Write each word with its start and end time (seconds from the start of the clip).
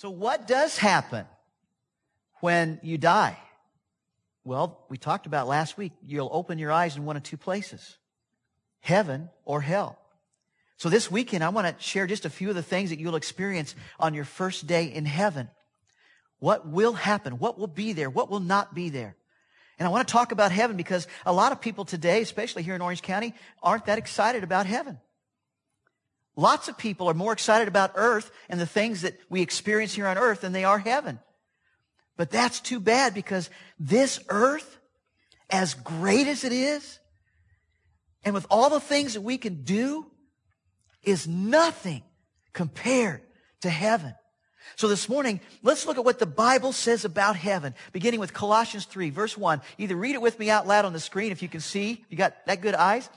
So 0.00 0.08
what 0.08 0.48
does 0.48 0.78
happen 0.78 1.26
when 2.40 2.80
you 2.82 2.96
die? 2.96 3.36
Well, 4.44 4.82
we 4.88 4.96
talked 4.96 5.26
about 5.26 5.46
last 5.46 5.76
week. 5.76 5.92
You'll 6.02 6.30
open 6.32 6.58
your 6.58 6.72
eyes 6.72 6.96
in 6.96 7.04
one 7.04 7.18
of 7.18 7.22
two 7.22 7.36
places. 7.36 7.98
Heaven 8.80 9.28
or 9.44 9.60
hell. 9.60 9.98
So 10.78 10.88
this 10.88 11.10
weekend, 11.10 11.44
I 11.44 11.50
want 11.50 11.66
to 11.66 11.84
share 11.84 12.06
just 12.06 12.24
a 12.24 12.30
few 12.30 12.48
of 12.48 12.54
the 12.54 12.62
things 12.62 12.88
that 12.88 12.98
you'll 12.98 13.14
experience 13.14 13.74
on 13.98 14.14
your 14.14 14.24
first 14.24 14.66
day 14.66 14.86
in 14.86 15.04
heaven. 15.04 15.50
What 16.38 16.66
will 16.66 16.94
happen? 16.94 17.34
What 17.34 17.58
will 17.58 17.66
be 17.66 17.92
there? 17.92 18.08
What 18.08 18.30
will 18.30 18.40
not 18.40 18.74
be 18.74 18.88
there? 18.88 19.16
And 19.78 19.86
I 19.86 19.90
want 19.90 20.08
to 20.08 20.12
talk 20.12 20.32
about 20.32 20.50
heaven 20.50 20.78
because 20.78 21.06
a 21.26 21.32
lot 21.34 21.52
of 21.52 21.60
people 21.60 21.84
today, 21.84 22.22
especially 22.22 22.62
here 22.62 22.74
in 22.74 22.80
Orange 22.80 23.02
County, 23.02 23.34
aren't 23.62 23.84
that 23.84 23.98
excited 23.98 24.44
about 24.44 24.64
heaven. 24.64 24.98
Lots 26.40 26.68
of 26.68 26.78
people 26.78 27.10
are 27.10 27.12
more 27.12 27.34
excited 27.34 27.68
about 27.68 27.92
earth 27.96 28.30
and 28.48 28.58
the 28.58 28.64
things 28.64 29.02
that 29.02 29.20
we 29.28 29.42
experience 29.42 29.92
here 29.92 30.06
on 30.06 30.16
earth 30.16 30.40
than 30.40 30.52
they 30.52 30.64
are 30.64 30.78
heaven. 30.78 31.18
But 32.16 32.30
that's 32.30 32.60
too 32.60 32.80
bad 32.80 33.12
because 33.12 33.50
this 33.78 34.18
earth, 34.30 34.78
as 35.50 35.74
great 35.74 36.26
as 36.26 36.42
it 36.42 36.52
is, 36.52 36.98
and 38.24 38.32
with 38.32 38.46
all 38.48 38.70
the 38.70 38.80
things 38.80 39.12
that 39.12 39.20
we 39.20 39.36
can 39.36 39.64
do, 39.64 40.06
is 41.02 41.28
nothing 41.28 42.02
compared 42.54 43.20
to 43.60 43.68
heaven. 43.68 44.14
So 44.76 44.88
this 44.88 45.10
morning, 45.10 45.40
let's 45.62 45.84
look 45.84 45.98
at 45.98 46.06
what 46.06 46.20
the 46.20 46.24
Bible 46.24 46.72
says 46.72 47.04
about 47.04 47.36
heaven, 47.36 47.74
beginning 47.92 48.18
with 48.18 48.32
Colossians 48.32 48.86
3, 48.86 49.10
verse 49.10 49.36
1. 49.36 49.60
Either 49.76 49.94
read 49.94 50.14
it 50.14 50.22
with 50.22 50.38
me 50.38 50.48
out 50.48 50.66
loud 50.66 50.86
on 50.86 50.94
the 50.94 51.00
screen 51.00 51.32
if 51.32 51.42
you 51.42 51.50
can 51.50 51.60
see. 51.60 52.02
You 52.08 52.16
got 52.16 52.34
that 52.46 52.62
good 52.62 52.74
eyes? 52.74 53.10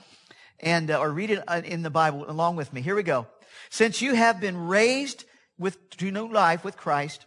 And 0.64 0.90
uh, 0.90 0.98
or 0.98 1.10
read 1.10 1.30
it 1.30 1.44
uh, 1.46 1.60
in 1.64 1.82
the 1.82 1.90
Bible 1.90 2.28
along 2.28 2.56
with 2.56 2.72
me. 2.72 2.80
Here 2.80 2.96
we 2.96 3.04
go. 3.04 3.28
Since 3.70 4.02
you 4.02 4.14
have 4.14 4.40
been 4.40 4.66
raised 4.66 5.24
with 5.58 5.90
to 5.98 6.10
new 6.10 6.26
life 6.26 6.64
with 6.64 6.76
Christ, 6.76 7.26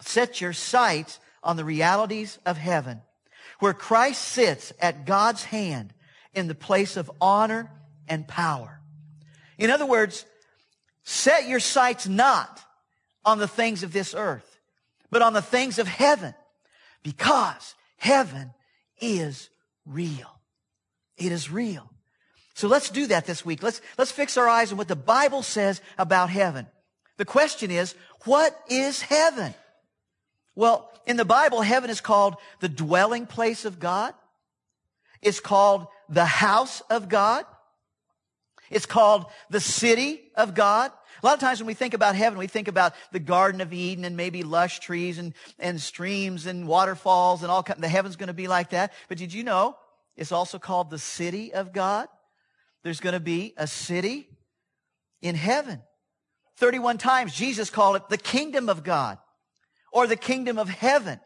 set 0.00 0.40
your 0.40 0.52
sights 0.52 1.18
on 1.42 1.56
the 1.56 1.64
realities 1.64 2.38
of 2.44 2.58
heaven, 2.58 3.00
where 3.60 3.72
Christ 3.72 4.22
sits 4.22 4.72
at 4.80 5.06
God's 5.06 5.44
hand 5.44 5.94
in 6.34 6.48
the 6.48 6.54
place 6.54 6.96
of 6.96 7.10
honor 7.20 7.70
and 8.08 8.26
power. 8.26 8.80
In 9.56 9.70
other 9.70 9.86
words, 9.86 10.26
set 11.04 11.48
your 11.48 11.60
sights 11.60 12.08
not 12.08 12.60
on 13.24 13.38
the 13.38 13.48
things 13.48 13.82
of 13.82 13.92
this 13.92 14.14
earth, 14.14 14.58
but 15.10 15.22
on 15.22 15.32
the 15.32 15.42
things 15.42 15.78
of 15.78 15.86
heaven, 15.86 16.34
because 17.02 17.74
heaven 17.96 18.52
is 19.00 19.48
real. 19.86 20.40
It 21.16 21.30
is 21.30 21.50
real. 21.50 21.93
So 22.54 22.68
let's 22.68 22.88
do 22.88 23.08
that 23.08 23.26
this 23.26 23.44
week. 23.44 23.62
Let's, 23.62 23.80
let's 23.98 24.12
fix 24.12 24.36
our 24.36 24.48
eyes 24.48 24.70
on 24.70 24.78
what 24.78 24.88
the 24.88 24.96
Bible 24.96 25.42
says 25.42 25.80
about 25.98 26.30
heaven. 26.30 26.66
The 27.16 27.24
question 27.24 27.70
is, 27.70 27.94
what 28.24 28.58
is 28.68 29.02
heaven? 29.02 29.54
Well, 30.54 30.90
in 31.06 31.16
the 31.16 31.24
Bible, 31.24 31.62
heaven 31.62 31.90
is 31.90 32.00
called 32.00 32.36
the 32.60 32.68
dwelling 32.68 33.26
place 33.26 33.64
of 33.64 33.80
God. 33.80 34.14
It's 35.20 35.40
called 35.40 35.86
the 36.08 36.24
house 36.24 36.80
of 36.90 37.08
God. 37.08 37.44
It's 38.70 38.86
called 38.86 39.26
the 39.50 39.60
city 39.60 40.20
of 40.36 40.54
God. 40.54 40.92
A 41.22 41.26
lot 41.26 41.34
of 41.34 41.40
times 41.40 41.58
when 41.58 41.66
we 41.66 41.74
think 41.74 41.94
about 41.94 42.14
heaven, 42.14 42.38
we 42.38 42.46
think 42.46 42.68
about 42.68 42.94
the 43.10 43.18
Garden 43.18 43.60
of 43.60 43.72
Eden 43.72 44.04
and 44.04 44.16
maybe 44.16 44.42
lush 44.42 44.80
trees 44.80 45.18
and, 45.18 45.34
and 45.58 45.80
streams 45.80 46.46
and 46.46 46.68
waterfalls 46.68 47.42
and 47.42 47.50
all. 47.50 47.62
The 47.62 47.88
heaven's 47.88 48.16
going 48.16 48.28
to 48.28 48.34
be 48.34 48.48
like 48.48 48.70
that. 48.70 48.92
But 49.08 49.18
did 49.18 49.32
you 49.32 49.42
know 49.42 49.76
it's 50.16 50.32
also 50.32 50.58
called 50.58 50.90
the 50.90 50.98
city 50.98 51.52
of 51.52 51.72
God? 51.72 52.08
There's 52.84 53.00
going 53.00 53.14
to 53.14 53.20
be 53.20 53.54
a 53.56 53.66
city 53.66 54.28
in 55.22 55.34
heaven. 55.34 55.82
31 56.58 56.98
times 56.98 57.34
Jesus 57.34 57.70
called 57.70 57.96
it 57.96 58.08
the 58.08 58.18
kingdom 58.18 58.68
of 58.68 58.84
God 58.84 59.18
or 59.92 60.06
the 60.06 60.16
kingdom 60.16 60.58
of 60.58 60.68
heaven. 60.68 61.18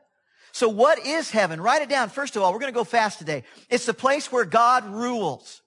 So 0.53 0.69
what 0.69 0.99
is 1.05 1.31
heaven? 1.31 1.61
Write 1.61 1.83
it 1.83 1.89
down. 1.89 2.09
First 2.09 2.37
of 2.37 2.43
all, 2.43 2.53
we're 2.53 2.61
going 2.61 2.73
to 2.73 2.79
go 2.79 2.85
fast 2.85 3.19
today. 3.19 3.45
It's 3.69 3.87
the 3.87 3.95
place 3.95 4.33
where 4.33 4.45
God 4.45 4.87
rules. 4.87 5.61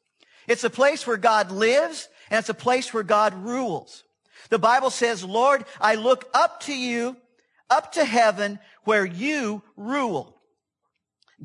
It's 0.48 0.64
a 0.64 0.70
place 0.70 1.06
where 1.06 1.18
God 1.18 1.52
lives 1.52 2.08
and 2.30 2.40
it's 2.40 2.50
a 2.50 2.56
place 2.56 2.94
where 2.94 3.04
God 3.04 3.34
rules. 3.34 4.04
The 4.50 4.60
Bible 4.60 4.90
says, 4.90 5.24
Lord, 5.24 5.66
I 5.80 5.96
look 5.96 6.30
up 6.34 6.62
to 6.62 6.76
you, 6.76 7.18
up 7.70 7.92
to 7.94 8.06
heaven 8.06 8.60
where 8.86 9.06
you 9.06 9.62
rule. 9.76 10.42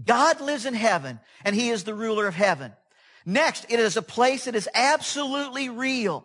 God 0.02 0.40
lives 0.40 0.66
in 0.66 0.74
heaven 0.74 1.20
and 1.44 1.54
he 1.54 1.70
is 1.70 1.84
the 1.84 1.94
ruler 1.94 2.26
of 2.26 2.34
heaven. 2.34 2.72
Next, 3.26 3.66
it 3.68 3.80
is 3.80 3.96
a 3.96 4.02
place 4.02 4.44
that 4.44 4.54
is 4.54 4.68
absolutely 4.72 5.68
real. 5.68 6.24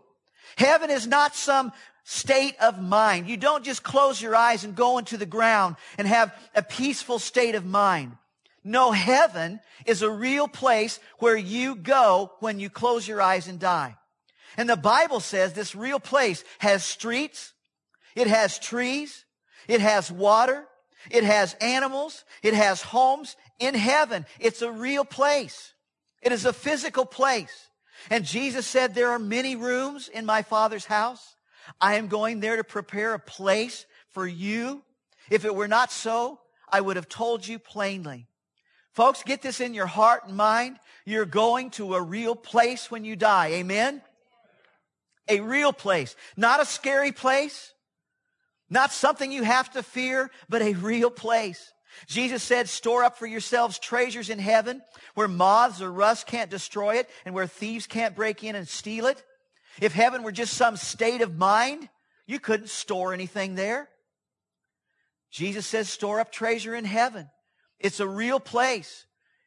Heaven 0.56 0.91
is 0.91 1.07
not 1.07 1.35
some 1.35 1.72
state 2.03 2.56
of 2.62 2.81
mind. 2.81 3.28
You 3.28 3.38
don't 3.38 3.66
just 3.66 3.81
close 3.81 4.22
your 4.22 4.35
eyes 4.35 4.63
and 4.63 4.75
go 4.75 5.00
into 5.00 5.17
the 5.17 5.25
ground 5.25 5.78
and 5.97 6.07
have 6.07 6.34
a 6.53 6.61
peaceful 6.61 7.17
state 7.17 7.56
of 7.56 7.66
mind. 7.66 8.17
No, 8.63 8.91
heaven 8.91 9.59
is 9.88 10.03
a 10.03 10.09
real 10.11 10.47
place 10.47 11.00
where 11.17 11.35
you 11.35 11.75
go 11.75 12.31
when 12.40 12.59
you 12.59 12.69
close 12.69 13.07
your 13.07 13.22
eyes 13.22 13.47
and 13.47 13.59
die. 13.59 13.95
And 14.56 14.69
the 14.69 14.78
Bible 14.78 15.19
says 15.19 15.53
this 15.53 15.73
real 15.73 16.00
place 16.00 16.44
has 16.59 16.84
streets, 16.84 17.53
it 18.16 18.28
has 18.28 18.59
trees, 18.59 19.25
it 19.67 19.81
has 19.81 20.11
water, 20.11 20.66
it 21.09 21.23
has 21.23 21.56
animals, 21.56 22.23
it 22.44 22.53
has 22.53 22.81
homes 22.84 23.35
in 23.57 23.73
heaven. 23.73 24.25
It's 24.40 24.61
a 24.61 24.72
real 24.72 25.06
place. 25.06 25.70
It 26.21 26.31
is 26.31 26.45
a 26.45 26.53
physical 26.53 27.05
place. 27.05 27.69
And 28.09 28.25
Jesus 28.25 28.65
said, 28.65 28.93
there 28.93 29.09
are 29.09 29.19
many 29.19 29.55
rooms 29.55 30.07
in 30.07 30.25
my 30.25 30.41
father's 30.41 30.85
house. 30.85 31.35
I 31.79 31.95
am 31.95 32.07
going 32.07 32.39
there 32.39 32.57
to 32.57 32.63
prepare 32.63 33.13
a 33.13 33.19
place 33.19 33.85
for 34.09 34.27
you. 34.27 34.83
If 35.29 35.45
it 35.45 35.55
were 35.55 35.67
not 35.67 35.91
so, 35.91 36.39
I 36.67 36.81
would 36.81 36.95
have 36.95 37.09
told 37.09 37.47
you 37.47 37.59
plainly. 37.59 38.27
Folks, 38.93 39.23
get 39.23 39.41
this 39.41 39.61
in 39.61 39.73
your 39.73 39.85
heart 39.85 40.23
and 40.27 40.35
mind. 40.35 40.77
You're 41.05 41.25
going 41.25 41.69
to 41.71 41.95
a 41.95 42.01
real 42.01 42.35
place 42.35 42.91
when 42.91 43.05
you 43.05 43.15
die. 43.15 43.51
Amen? 43.53 44.01
A 45.29 45.39
real 45.39 45.71
place. 45.71 46.15
Not 46.35 46.61
a 46.61 46.65
scary 46.65 47.11
place. 47.11 47.73
Not 48.69 48.91
something 48.91 49.31
you 49.31 49.43
have 49.43 49.71
to 49.71 49.83
fear, 49.83 50.31
but 50.49 50.61
a 50.61 50.73
real 50.73 51.09
place. 51.09 51.73
Jesus 52.07 52.41
said, 52.44 52.69
store 52.69 53.03
up 53.03 53.18
for 53.18 53.25
yourselves 53.25 53.79
treasures 53.79 54.29
in 54.29 54.40
heaven 54.40 54.81
where 55.13 55.28
moths 55.28 55.81
or 55.81 55.91
rust 55.91 56.28
can't 56.28 56.50
destroy 56.50 56.96
it 56.96 57.09
and 57.25 57.35
where 57.35 57.47
thieves 57.47 57.88
can't 57.88 58.16
break 58.16 58.44
in 58.44 58.56
and 58.56 58.68
steal 58.68 59.06
it. 59.06 59.24
If 59.79 59.94
heaven 59.94 60.24
were 60.24 60.31
just 60.31 60.53
some 60.53 60.78
state 60.78 61.22
of 61.22 61.38
mind, 61.38 61.90
you 62.28 62.40
couldn't 62.40 62.69
store 62.69 63.13
anything 63.13 63.56
there. 63.56 63.90
Jesus 65.31 65.66
says, 65.66 65.90
store 65.90 66.19
up 66.19 66.31
treasure 66.31 66.75
in 66.75 66.85
heaven. 66.85 67.29
It's 67.79 68.00
a 68.00 68.08
real 68.08 68.40
place. 68.40 69.06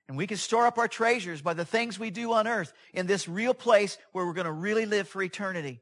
And 0.08 0.16
we 0.16 0.26
can 0.26 0.36
store 0.36 0.66
up 0.66 0.78
our 0.78 0.88
treasures 0.88 1.40
by 1.40 1.54
the 1.54 1.64
things 1.64 1.98
we 1.98 2.10
do 2.10 2.32
on 2.32 2.46
earth 2.46 2.72
in 2.92 3.06
this 3.06 3.28
real 3.28 3.54
place 3.54 3.96
where 4.12 4.26
we're 4.26 4.34
going 4.34 4.46
to 4.46 4.52
really 4.52 4.86
live 4.86 5.08
for 5.08 5.22
eternity. 5.22 5.80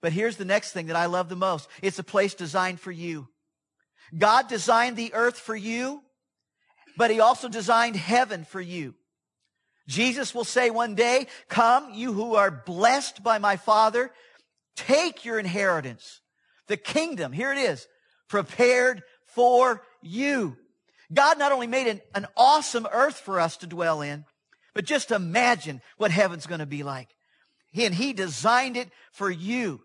But 0.00 0.12
here's 0.12 0.36
the 0.36 0.44
next 0.44 0.72
thing 0.72 0.86
that 0.86 0.96
I 0.96 1.06
love 1.06 1.28
the 1.28 1.36
most. 1.36 1.68
It's 1.82 1.98
a 1.98 2.04
place 2.04 2.34
designed 2.34 2.80
for 2.80 2.92
you. 2.92 3.28
God 4.16 4.48
designed 4.48 4.96
the 4.96 5.12
earth 5.14 5.38
for 5.38 5.56
you, 5.56 6.02
but 6.96 7.10
he 7.10 7.20
also 7.20 7.48
designed 7.48 7.96
heaven 7.96 8.44
for 8.44 8.60
you. 8.60 8.94
Jesus 9.86 10.34
will 10.34 10.44
say 10.44 10.70
one 10.70 10.94
day, 10.94 11.26
come, 11.48 11.94
you 11.94 12.12
who 12.12 12.34
are 12.34 12.50
blessed 12.50 13.22
by 13.22 13.38
my 13.38 13.56
father, 13.56 14.10
take 14.76 15.24
your 15.24 15.38
inheritance. 15.38 16.20
The 16.66 16.76
kingdom, 16.76 17.32
here 17.32 17.52
it 17.52 17.58
is, 17.58 17.86
prepared 18.28 19.02
for 19.26 19.82
you. 20.02 20.56
God 21.12 21.38
not 21.38 21.52
only 21.52 21.66
made 21.66 21.86
an, 21.86 22.00
an 22.14 22.26
awesome 22.36 22.86
earth 22.92 23.18
for 23.18 23.40
us 23.40 23.56
to 23.58 23.66
dwell 23.66 24.02
in, 24.02 24.24
but 24.74 24.84
just 24.84 25.10
imagine 25.10 25.80
what 25.96 26.10
heaven's 26.10 26.46
going 26.46 26.60
to 26.60 26.66
be 26.66 26.82
like. 26.82 27.08
And 27.74 27.94
he 27.94 28.12
designed 28.12 28.76
it 28.76 28.90
for 29.12 29.30
you. 29.30 29.80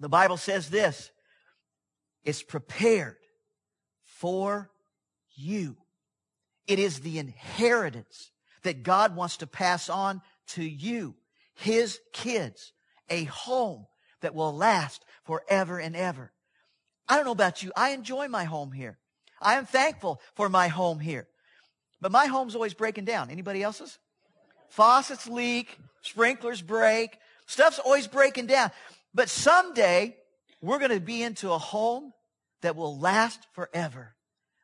The 0.00 0.08
Bible 0.08 0.36
says 0.36 0.70
this, 0.70 1.10
it's 2.24 2.42
prepared 2.42 3.16
for 4.14 4.70
you. 5.34 5.76
It 6.66 6.78
is 6.78 7.00
the 7.00 7.18
inheritance 7.18 8.30
that 8.62 8.82
God 8.82 9.16
wants 9.16 9.38
to 9.38 9.46
pass 9.46 9.90
on 9.90 10.22
to 10.48 10.64
you, 10.64 11.14
His 11.54 12.00
kids, 12.12 12.72
a 13.10 13.24
home 13.24 13.86
that 14.20 14.34
will 14.34 14.54
last 14.54 15.04
forever 15.24 15.78
and 15.78 15.94
ever. 15.94 16.32
I 17.08 17.16
don't 17.16 17.26
know 17.26 17.32
about 17.32 17.62
you. 17.62 17.72
I 17.76 17.90
enjoy 17.90 18.28
my 18.28 18.44
home 18.44 18.72
here. 18.72 18.98
I 19.42 19.54
am 19.54 19.66
thankful 19.66 20.20
for 20.34 20.48
my 20.48 20.68
home 20.68 21.00
here. 21.00 21.26
But 22.00 22.12
my 22.12 22.26
home's 22.26 22.54
always 22.54 22.74
breaking 22.74 23.04
down. 23.04 23.30
Anybody 23.30 23.62
else's? 23.62 23.98
Faucets 24.68 25.26
leak, 25.26 25.78
sprinklers 26.02 26.62
break, 26.62 27.18
stuff's 27.46 27.78
always 27.78 28.06
breaking 28.06 28.46
down. 28.46 28.70
But 29.12 29.28
someday 29.28 30.16
we're 30.62 30.78
going 30.78 30.90
to 30.92 31.00
be 31.00 31.22
into 31.22 31.52
a 31.52 31.58
home 31.58 32.12
that 32.64 32.76
will 32.76 32.98
last 32.98 33.46
forever. 33.52 34.14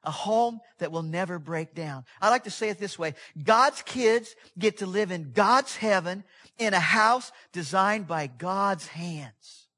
A 0.03 0.11
home 0.11 0.61
that 0.79 0.91
will 0.91 1.03
never 1.03 1.39
break 1.39 1.75
down. 1.75 2.07
I 2.23 2.31
like 2.31 2.45
to 2.45 2.51
say 2.51 2.71
it 2.71 2.79
this 2.79 2.99
way. 2.99 3.15
God's 3.43 3.83
kids 3.83 4.35
get 4.59 4.79
to 4.79 4.87
live 4.87 5.11
in 5.11 5.33
God's 5.33 5.77
heaven 5.77 6.25
in 6.59 6.73
a 6.73 6.81
house 6.81 7.31
designed 7.53 8.07
by 8.07 8.27
God's 8.27 8.87
hands 8.87 9.69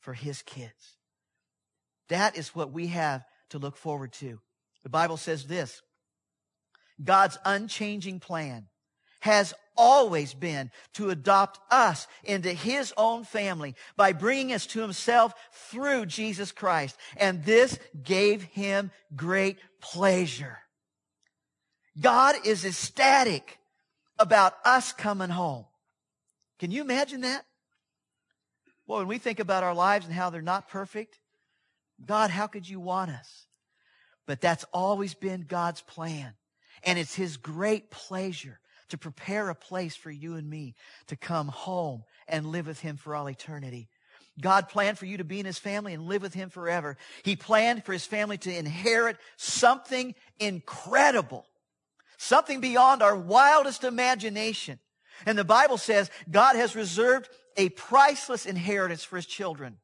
for 0.00 0.12
his 0.12 0.42
kids. 0.42 0.98
That 2.10 2.36
is 2.36 2.54
what 2.54 2.72
we 2.72 2.88
have 2.88 3.24
to 3.48 3.58
look 3.58 3.78
forward 3.78 4.12
to. 4.14 4.38
The 4.82 4.90
Bible 4.90 5.16
says 5.16 5.46
this 5.46 5.80
God's 7.02 7.38
unchanging 7.46 8.20
plan 8.20 8.66
has 9.20 9.54
always 9.80 10.34
been 10.34 10.70
to 10.92 11.08
adopt 11.08 11.58
us 11.72 12.06
into 12.22 12.52
his 12.52 12.92
own 12.98 13.24
family 13.24 13.74
by 13.96 14.12
bringing 14.12 14.52
us 14.52 14.66
to 14.66 14.80
himself 14.82 15.32
through 15.52 16.04
Jesus 16.04 16.52
Christ. 16.52 16.98
And 17.16 17.42
this 17.46 17.78
gave 18.04 18.42
him 18.42 18.90
great 19.16 19.56
pleasure. 19.80 20.58
God 21.98 22.34
is 22.44 22.66
ecstatic 22.66 23.58
about 24.18 24.52
us 24.66 24.92
coming 24.92 25.30
home. 25.30 25.64
Can 26.58 26.70
you 26.70 26.82
imagine 26.82 27.22
that? 27.22 27.46
Well, 28.86 28.98
when 28.98 29.08
we 29.08 29.16
think 29.16 29.40
about 29.40 29.64
our 29.64 29.74
lives 29.74 30.04
and 30.04 30.14
how 30.14 30.28
they're 30.28 30.42
not 30.42 30.68
perfect, 30.68 31.18
God, 32.04 32.30
how 32.30 32.48
could 32.48 32.68
you 32.68 32.80
want 32.80 33.10
us? 33.10 33.46
But 34.26 34.42
that's 34.42 34.64
always 34.74 35.14
been 35.14 35.46
God's 35.48 35.80
plan. 35.80 36.34
And 36.84 36.98
it's 36.98 37.14
His 37.14 37.38
great 37.38 37.90
pleasure 37.90 38.60
to 38.90 38.98
prepare 38.98 39.48
a 39.48 39.54
place 39.54 39.96
for 39.96 40.10
you 40.10 40.34
and 40.34 40.48
me 40.48 40.74
to 41.06 41.16
come 41.16 41.48
home 41.48 42.04
and 42.28 42.46
live 42.46 42.66
with 42.66 42.80
Him 42.80 42.96
for 42.96 43.14
all 43.14 43.28
eternity. 43.28 43.88
God 44.40 44.68
planned 44.68 44.98
for 44.98 45.06
you 45.06 45.18
to 45.18 45.24
be 45.24 45.40
in 45.40 45.46
His 45.46 45.58
family 45.58 45.92
and 45.92 46.04
live 46.04 46.22
with 46.22 46.34
Him 46.34 46.50
forever. 46.50 46.96
He 47.24 47.36
planned 47.36 47.84
for 47.84 47.92
His 47.92 48.06
family 48.06 48.38
to 48.38 48.56
inherit 48.56 49.16
something 49.36 50.14
incredible, 50.38 51.46
something 52.18 52.60
beyond 52.60 53.02
our 53.02 53.16
wildest 53.16 53.84
imagination. 53.84 54.78
And 55.26 55.36
the 55.36 55.44
Bible 55.44 55.78
says 55.78 56.10
God 56.30 56.56
has 56.56 56.76
reserved 56.76 57.28
a 57.56 57.68
priceless 57.70 58.46
inheritance 58.46 59.04
for 59.04 59.16
His 59.16 59.26
children. 59.26 59.78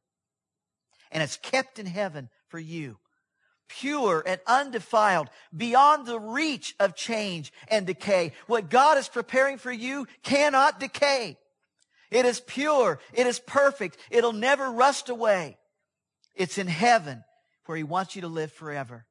And 1.11 1.23
it's 1.23 1.37
kept 1.37 1.79
in 1.79 1.87
heaven 1.87 2.31
for 2.49 2.59
you 2.59 2.99
pure 3.69 4.23
and 4.27 4.41
undefiled, 4.47 5.29
beyond 5.57 6.07
the 6.07 6.19
reach 6.19 6.75
of 6.79 6.95
change 6.95 7.53
and 7.69 7.87
decay. 7.87 8.33
What 8.47 8.71
God 8.71 8.99
is 8.99 9.09
preparing 9.09 9.59
for 9.59 9.73
you 9.73 10.07
cannot 10.23 10.81
decay. 10.81 11.39
It 12.11 12.25
is 12.25 12.41
pure. 12.41 13.01
It 13.13 13.27
is 13.27 13.39
perfect. 13.39 13.97
It'll 14.11 14.33
never 14.33 14.71
rust 14.71 15.09
away. 15.09 15.59
It's 16.35 16.59
in 16.59 16.69
heaven 16.69 17.25
where 17.67 17.77
he 17.77 17.83
wants 17.83 18.15
you 18.15 18.23
to 18.23 18.29
live 18.29 18.53
forever. 18.53 19.07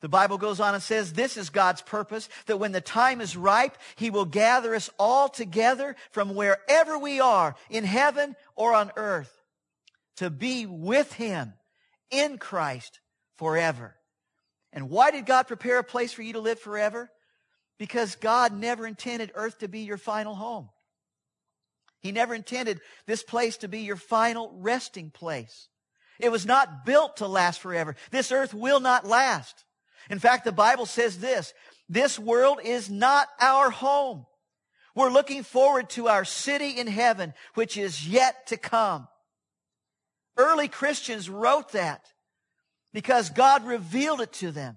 The 0.00 0.08
Bible 0.08 0.38
goes 0.38 0.60
on 0.60 0.74
and 0.74 0.82
says 0.82 1.12
this 1.12 1.36
is 1.36 1.50
God's 1.50 1.82
purpose, 1.82 2.30
that 2.46 2.56
when 2.56 2.72
the 2.72 2.80
time 2.80 3.20
is 3.20 3.36
ripe, 3.36 3.76
he 3.96 4.08
will 4.08 4.24
gather 4.24 4.74
us 4.74 4.88
all 4.98 5.28
together 5.28 5.94
from 6.10 6.34
wherever 6.34 6.98
we 6.98 7.20
are, 7.20 7.54
in 7.68 7.84
heaven 7.84 8.34
or 8.56 8.74
on 8.74 8.90
earth, 8.96 9.42
to 10.16 10.30
be 10.30 10.64
with 10.64 11.12
him 11.14 11.52
in 12.10 12.38
Christ 12.38 13.00
forever. 13.40 13.96
And 14.70 14.90
why 14.90 15.10
did 15.10 15.24
God 15.24 15.48
prepare 15.48 15.78
a 15.78 15.82
place 15.82 16.12
for 16.12 16.20
you 16.20 16.34
to 16.34 16.40
live 16.40 16.60
forever? 16.60 17.10
Because 17.78 18.14
God 18.16 18.52
never 18.52 18.86
intended 18.86 19.32
earth 19.34 19.60
to 19.60 19.68
be 19.68 19.80
your 19.80 19.96
final 19.96 20.34
home. 20.34 20.68
He 22.00 22.12
never 22.12 22.34
intended 22.34 22.80
this 23.06 23.22
place 23.22 23.56
to 23.58 23.68
be 23.68 23.80
your 23.80 23.96
final 23.96 24.52
resting 24.56 25.10
place. 25.10 25.68
It 26.18 26.30
was 26.30 26.44
not 26.44 26.84
built 26.84 27.16
to 27.16 27.26
last 27.26 27.60
forever. 27.60 27.96
This 28.10 28.30
earth 28.30 28.52
will 28.52 28.78
not 28.78 29.06
last. 29.06 29.64
In 30.10 30.18
fact, 30.18 30.44
the 30.44 30.52
Bible 30.52 30.84
says 30.84 31.18
this, 31.18 31.54
this 31.88 32.18
world 32.18 32.60
is 32.62 32.90
not 32.90 33.26
our 33.40 33.70
home. 33.70 34.26
We're 34.94 35.08
looking 35.08 35.44
forward 35.44 35.88
to 35.90 36.08
our 36.08 36.26
city 36.26 36.72
in 36.72 36.88
heaven, 36.88 37.32
which 37.54 37.78
is 37.78 38.06
yet 38.06 38.48
to 38.48 38.58
come. 38.58 39.08
Early 40.36 40.68
Christians 40.68 41.30
wrote 41.30 41.72
that 41.72 42.04
because 42.92 43.30
God 43.30 43.66
revealed 43.66 44.20
it 44.20 44.32
to 44.34 44.50
them. 44.50 44.76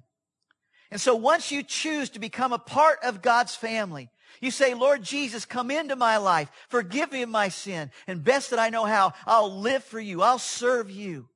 And 0.92 1.02
so 1.02 1.16
once 1.16 1.52
you 1.52 1.64
choose 1.64 2.12
to 2.12 2.20
become 2.20 2.54
a 2.54 2.60
part 2.60 3.00
of 3.04 3.22
God's 3.22 3.56
family, 3.56 4.10
you 4.42 4.52
say, 4.52 4.74
Lord 4.74 5.04
Jesus, 5.04 5.46
come 5.46 5.72
into 5.72 5.96
my 5.96 6.18
life. 6.18 6.52
Forgive 6.70 7.12
me 7.12 7.22
of 7.24 7.30
my 7.30 7.50
sin. 7.50 7.92
And 8.08 8.24
best 8.24 8.50
that 8.50 8.60
I 8.60 8.70
know 8.70 8.86
how, 8.86 9.14
I'll 9.26 9.60
live 9.60 9.84
for 9.84 10.00
you. 10.00 10.22
I'll 10.22 10.40
serve 10.40 10.90
you. 10.90 11.30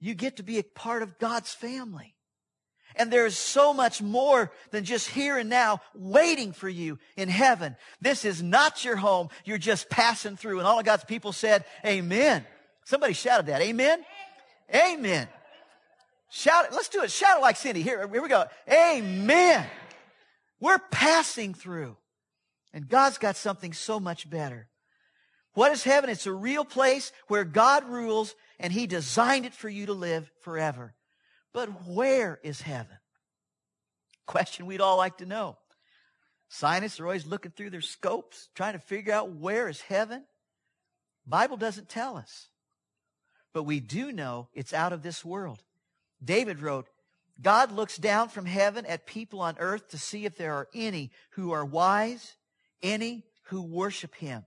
You 0.00 0.14
get 0.14 0.36
to 0.36 0.42
be 0.42 0.58
a 0.58 0.62
part 0.62 1.02
of 1.02 1.18
God's 1.18 1.52
family. 1.52 2.14
And 2.96 3.12
there's 3.12 3.36
so 3.36 3.72
much 3.72 4.02
more 4.02 4.50
than 4.72 4.84
just 4.84 5.08
here 5.08 5.38
and 5.38 5.48
now 5.48 5.80
waiting 5.94 6.52
for 6.52 6.68
you 6.68 6.98
in 7.16 7.28
heaven. 7.28 7.76
This 8.00 8.24
is 8.24 8.42
not 8.42 8.84
your 8.84 8.96
home. 8.96 9.28
You're 9.44 9.58
just 9.58 9.88
passing 9.88 10.36
through. 10.36 10.58
And 10.58 10.66
all 10.66 10.80
of 10.80 10.84
God's 10.84 11.04
people 11.04 11.32
said, 11.32 11.64
Amen. 11.86 12.44
Somebody 12.84 13.12
shouted 13.12 13.46
that. 13.46 13.60
Amen. 13.62 14.04
Amen. 14.74 15.28
Shout 16.30 16.66
it. 16.66 16.72
Let's 16.72 16.88
do 16.88 17.02
it. 17.02 17.10
Shout 17.10 17.38
it 17.38 17.42
like 17.42 17.56
Cindy. 17.56 17.82
Here, 17.82 18.06
here 18.06 18.22
we 18.22 18.28
go. 18.28 18.44
Amen. 18.70 19.66
We're 20.60 20.78
passing 20.78 21.54
through. 21.54 21.96
And 22.72 22.88
God's 22.88 23.18
got 23.18 23.36
something 23.36 23.72
so 23.72 23.98
much 23.98 24.28
better. 24.28 24.68
What 25.54 25.72
is 25.72 25.82
heaven? 25.82 26.10
It's 26.10 26.26
a 26.26 26.32
real 26.32 26.64
place 26.64 27.12
where 27.28 27.44
God 27.44 27.88
rules 27.88 28.34
and 28.60 28.72
He 28.72 28.86
designed 28.86 29.46
it 29.46 29.54
for 29.54 29.68
you 29.68 29.86
to 29.86 29.94
live 29.94 30.30
forever. 30.42 30.94
But 31.52 31.86
where 31.86 32.38
is 32.42 32.60
heaven? 32.60 32.98
Question 34.26 34.66
we'd 34.66 34.82
all 34.82 34.98
like 34.98 35.18
to 35.18 35.26
know. 35.26 35.56
Scientists 36.50 37.00
are 37.00 37.06
always 37.06 37.26
looking 37.26 37.52
through 37.52 37.70
their 37.70 37.80
scopes, 37.80 38.48
trying 38.54 38.74
to 38.74 38.78
figure 38.78 39.12
out 39.12 39.32
where 39.32 39.68
is 39.68 39.80
heaven. 39.80 40.24
Bible 41.26 41.56
doesn't 41.56 41.88
tell 41.88 42.16
us. 42.16 42.48
But 43.52 43.64
we 43.64 43.80
do 43.80 44.12
know 44.12 44.48
it's 44.52 44.74
out 44.74 44.92
of 44.92 45.02
this 45.02 45.24
world. 45.24 45.62
David 46.22 46.60
wrote, 46.60 46.88
God 47.40 47.70
looks 47.70 47.96
down 47.96 48.28
from 48.28 48.46
heaven 48.46 48.84
at 48.86 49.06
people 49.06 49.40
on 49.40 49.56
earth 49.58 49.88
to 49.90 49.98
see 49.98 50.24
if 50.24 50.36
there 50.36 50.54
are 50.54 50.68
any 50.74 51.12
who 51.30 51.52
are 51.52 51.64
wise, 51.64 52.36
any 52.82 53.24
who 53.44 53.62
worship 53.62 54.14
him. 54.16 54.44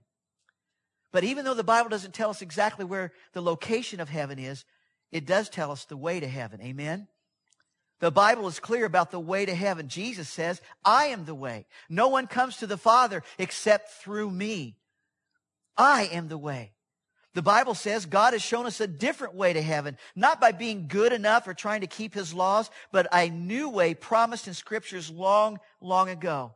But 1.10 1.24
even 1.24 1.44
though 1.44 1.54
the 1.54 1.64
Bible 1.64 1.90
doesn't 1.90 2.14
tell 2.14 2.30
us 2.30 2.42
exactly 2.42 2.84
where 2.84 3.12
the 3.32 3.42
location 3.42 4.00
of 4.00 4.08
heaven 4.08 4.38
is, 4.38 4.64
it 5.10 5.26
does 5.26 5.48
tell 5.48 5.70
us 5.70 5.84
the 5.84 5.96
way 5.96 6.20
to 6.20 6.28
heaven. 6.28 6.60
Amen? 6.62 7.08
The 8.00 8.10
Bible 8.10 8.48
is 8.48 8.58
clear 8.58 8.84
about 8.84 9.10
the 9.10 9.20
way 9.20 9.46
to 9.46 9.54
heaven. 9.54 9.88
Jesus 9.88 10.28
says, 10.28 10.60
I 10.84 11.06
am 11.06 11.24
the 11.24 11.34
way. 11.34 11.66
No 11.88 12.08
one 12.08 12.26
comes 12.26 12.56
to 12.56 12.66
the 12.66 12.78
Father 12.78 13.22
except 13.38 13.90
through 13.90 14.30
me. 14.30 14.76
I 15.76 16.06
am 16.06 16.28
the 16.28 16.38
way. 16.38 16.72
The 17.34 17.42
Bible 17.42 17.74
says 17.74 18.04
God 18.04 18.34
has 18.34 18.42
shown 18.42 18.66
us 18.66 18.80
a 18.80 18.86
different 18.86 19.34
way 19.34 19.52
to 19.52 19.62
heaven, 19.62 19.96
not 20.14 20.40
by 20.40 20.52
being 20.52 20.86
good 20.86 21.12
enough 21.12 21.48
or 21.48 21.54
trying 21.54 21.80
to 21.80 21.86
keep 21.86 22.12
his 22.12 22.34
laws, 22.34 22.70
but 22.90 23.06
a 23.12 23.30
new 23.30 23.70
way 23.70 23.94
promised 23.94 24.48
in 24.48 24.54
scriptures 24.54 25.10
long, 25.10 25.58
long 25.80 26.10
ago. 26.10 26.52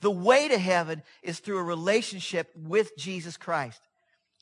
The 0.00 0.10
way 0.10 0.48
to 0.48 0.58
heaven 0.58 1.02
is 1.22 1.38
through 1.38 1.58
a 1.58 1.62
relationship 1.62 2.50
with 2.56 2.96
Jesus 2.96 3.36
Christ. 3.36 3.80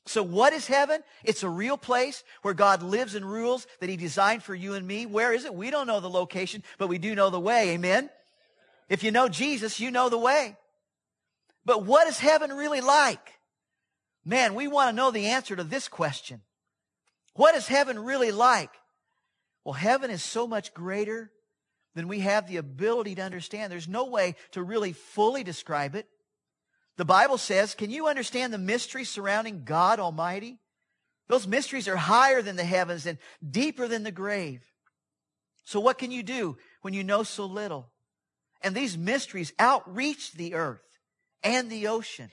So 0.05 0.21
what 0.21 0.51
is 0.51 0.67
heaven? 0.67 1.01
It's 1.23 1.43
a 1.43 1.49
real 1.49 1.77
place 1.77 2.23
where 2.41 2.53
God 2.53 2.83
lives 2.83 3.15
and 3.15 3.29
rules 3.29 3.67
that 3.79 3.89
he 3.89 3.95
designed 3.95 4.43
for 4.43 4.53
you 4.53 4.73
and 4.73 4.85
me. 4.85 5.05
Where 5.05 5.33
is 5.33 5.45
it? 5.45 5.53
We 5.55 5.71
don't 5.71 5.87
know 5.87 6.01
the 6.01 6.09
location, 6.09 6.63
but 6.77 6.87
we 6.87 6.97
do 6.97 7.15
know 7.15 7.29
the 7.29 7.39
way. 7.39 7.69
Amen. 7.71 8.09
If 8.89 9.03
you 9.03 9.11
know 9.11 9.29
Jesus, 9.29 9.79
you 9.79 9.91
know 9.91 10.09
the 10.09 10.17
way. 10.17 10.57
But 11.65 11.85
what 11.85 12.07
is 12.07 12.19
heaven 12.19 12.51
really 12.51 12.81
like? 12.81 13.32
Man, 14.25 14.55
we 14.55 14.67
want 14.67 14.89
to 14.89 14.95
know 14.95 15.11
the 15.11 15.27
answer 15.27 15.55
to 15.55 15.63
this 15.63 15.87
question. 15.87 16.41
What 17.35 17.55
is 17.55 17.67
heaven 17.67 17.99
really 17.99 18.31
like? 18.31 18.71
Well, 19.65 19.73
heaven 19.73 20.11
is 20.11 20.23
so 20.23 20.47
much 20.47 20.73
greater 20.73 21.31
than 21.95 22.07
we 22.07 22.19
have 22.19 22.47
the 22.47 22.57
ability 22.57 23.15
to 23.15 23.21
understand. 23.21 23.71
There's 23.71 23.87
no 23.87 24.05
way 24.05 24.35
to 24.51 24.63
really 24.63 24.93
fully 24.93 25.43
describe 25.43 25.95
it. 25.95 26.07
The 26.97 27.05
Bible 27.05 27.37
says, 27.37 27.75
can 27.75 27.89
you 27.89 28.07
understand 28.07 28.53
the 28.53 28.57
mystery 28.57 29.03
surrounding 29.03 29.63
God 29.63 29.99
Almighty? 29.99 30.59
Those 31.27 31.47
mysteries 31.47 31.87
are 31.87 31.95
higher 31.95 32.41
than 32.41 32.55
the 32.55 32.63
heavens 32.63 33.05
and 33.05 33.17
deeper 33.47 33.87
than 33.87 34.03
the 34.03 34.11
grave. 34.11 34.61
So 35.63 35.79
what 35.79 35.97
can 35.97 36.11
you 36.11 36.23
do 36.23 36.57
when 36.81 36.93
you 36.93 37.03
know 37.03 37.23
so 37.23 37.45
little? 37.45 37.89
And 38.61 38.75
these 38.75 38.97
mysteries 38.97 39.53
outreach 39.57 40.33
the 40.33 40.53
earth 40.53 40.83
and 41.41 41.69
the 41.69 41.87
ocean. 41.87 42.29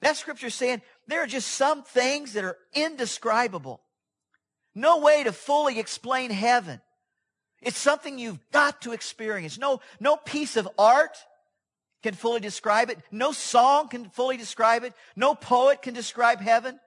That 0.00 0.16
scripture 0.16 0.50
saying 0.50 0.82
there 1.06 1.22
are 1.22 1.26
just 1.26 1.48
some 1.48 1.82
things 1.82 2.32
that 2.32 2.44
are 2.44 2.56
indescribable. 2.74 3.82
No 4.74 4.98
way 4.98 5.24
to 5.24 5.32
fully 5.32 5.78
explain 5.78 6.30
heaven. 6.30 6.80
It's 7.60 7.78
something 7.78 8.18
you've 8.18 8.40
got 8.52 8.82
to 8.82 8.92
experience. 8.92 9.58
No, 9.58 9.80
no 9.98 10.16
piece 10.16 10.56
of 10.56 10.68
art 10.78 11.18
can 12.02 12.14
fully 12.14 12.40
describe 12.40 12.88
it. 12.88 12.98
No 13.10 13.32
song 13.32 13.88
can 13.88 14.08
fully 14.08 14.36
describe 14.36 14.84
it. 14.84 14.94
No 15.16 15.34
poet 15.34 15.82
can 15.82 15.92
describe 15.92 16.40
heaven. 16.40 16.80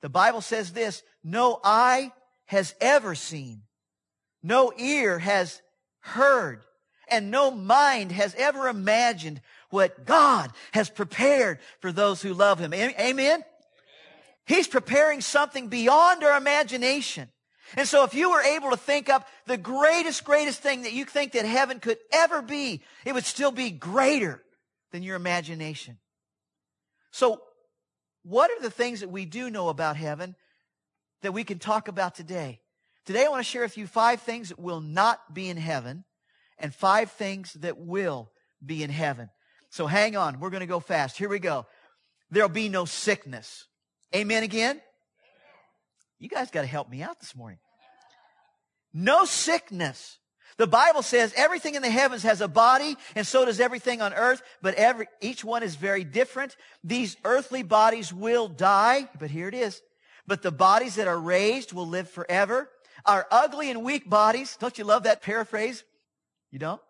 The 0.00 0.08
Bible 0.08 0.40
says 0.40 0.72
this, 0.72 1.02
no 1.22 1.60
eye 1.62 2.12
has 2.46 2.74
ever 2.80 3.14
seen, 3.14 3.62
no 4.42 4.72
ear 4.78 5.18
has 5.18 5.60
heard, 6.00 6.64
and 7.08 7.30
no 7.30 7.50
mind 7.50 8.12
has 8.12 8.34
ever 8.36 8.68
imagined 8.68 9.42
what 9.70 10.04
God 10.04 10.52
has 10.72 10.90
prepared 10.90 11.58
for 11.80 11.92
those 11.92 12.22
who 12.22 12.34
love 12.34 12.58
Him. 12.58 12.74
Amen? 12.74 12.94
Amen? 12.98 13.44
He's 14.46 14.68
preparing 14.68 15.20
something 15.20 15.68
beyond 15.68 16.24
our 16.24 16.36
imagination. 16.36 17.28
And 17.76 17.86
so 17.86 18.02
if 18.04 18.14
you 18.14 18.30
were 18.30 18.42
able 18.42 18.70
to 18.70 18.76
think 18.76 19.08
up 19.08 19.28
the 19.46 19.56
greatest, 19.56 20.24
greatest 20.24 20.60
thing 20.60 20.82
that 20.82 20.92
you 20.92 21.04
think 21.04 21.32
that 21.32 21.44
heaven 21.44 21.78
could 21.78 21.98
ever 22.12 22.42
be, 22.42 22.82
it 23.04 23.14
would 23.14 23.24
still 23.24 23.52
be 23.52 23.70
greater 23.70 24.42
than 24.90 25.02
your 25.04 25.14
imagination. 25.14 25.98
So 27.12 27.40
what 28.22 28.50
are 28.50 28.60
the 28.60 28.70
things 28.70 29.00
that 29.00 29.10
we 29.10 29.24
do 29.24 29.50
know 29.50 29.68
about 29.68 29.96
heaven 29.96 30.34
that 31.22 31.32
we 31.32 31.44
can 31.44 31.58
talk 31.58 31.88
about 31.88 32.14
today? 32.14 32.60
Today 33.06 33.24
I 33.24 33.28
want 33.28 33.44
to 33.44 33.50
share 33.50 33.62
with 33.62 33.78
you 33.78 33.86
five 33.86 34.20
things 34.20 34.48
that 34.48 34.58
will 34.58 34.80
not 34.80 35.32
be 35.32 35.48
in 35.48 35.56
heaven 35.56 36.04
and 36.58 36.74
five 36.74 37.12
things 37.12 37.52
that 37.54 37.78
will 37.78 38.30
be 38.64 38.82
in 38.82 38.90
heaven. 38.90 39.30
So 39.70 39.86
hang 39.86 40.16
on. 40.16 40.40
We're 40.40 40.50
going 40.50 40.60
to 40.60 40.66
go 40.66 40.80
fast. 40.80 41.16
Here 41.16 41.28
we 41.28 41.38
go. 41.38 41.66
There'll 42.30 42.48
be 42.48 42.68
no 42.68 42.84
sickness. 42.84 43.66
Amen 44.14 44.42
again? 44.42 44.80
You 46.18 46.28
guys 46.28 46.50
got 46.50 46.62
to 46.62 46.66
help 46.66 46.90
me 46.90 47.02
out 47.02 47.18
this 47.20 47.34
morning. 47.34 47.58
No 48.92 49.24
sickness. 49.24 50.18
The 50.58 50.66
Bible 50.66 51.02
says 51.02 51.32
everything 51.36 51.74
in 51.74 51.82
the 51.82 51.90
heavens 51.90 52.22
has 52.24 52.40
a 52.40 52.48
body, 52.48 52.96
and 53.14 53.26
so 53.26 53.46
does 53.46 53.60
everything 53.60 54.02
on 54.02 54.12
earth, 54.12 54.42
but 54.60 54.74
every, 54.74 55.06
each 55.22 55.42
one 55.42 55.62
is 55.62 55.76
very 55.76 56.04
different. 56.04 56.56
These 56.84 57.16
earthly 57.24 57.62
bodies 57.62 58.12
will 58.12 58.48
die, 58.48 59.08
but 59.18 59.30
here 59.30 59.48
it 59.48 59.54
is. 59.54 59.80
But 60.26 60.42
the 60.42 60.50
bodies 60.50 60.96
that 60.96 61.08
are 61.08 61.18
raised 61.18 61.72
will 61.72 61.86
live 61.86 62.10
forever. 62.10 62.68
Our 63.06 63.26
ugly 63.30 63.70
and 63.70 63.82
weak 63.82 64.10
bodies, 64.10 64.58
don't 64.60 64.76
you 64.76 64.84
love 64.84 65.04
that 65.04 65.22
paraphrase? 65.22 65.82
You 66.50 66.58
don't? 66.58 66.82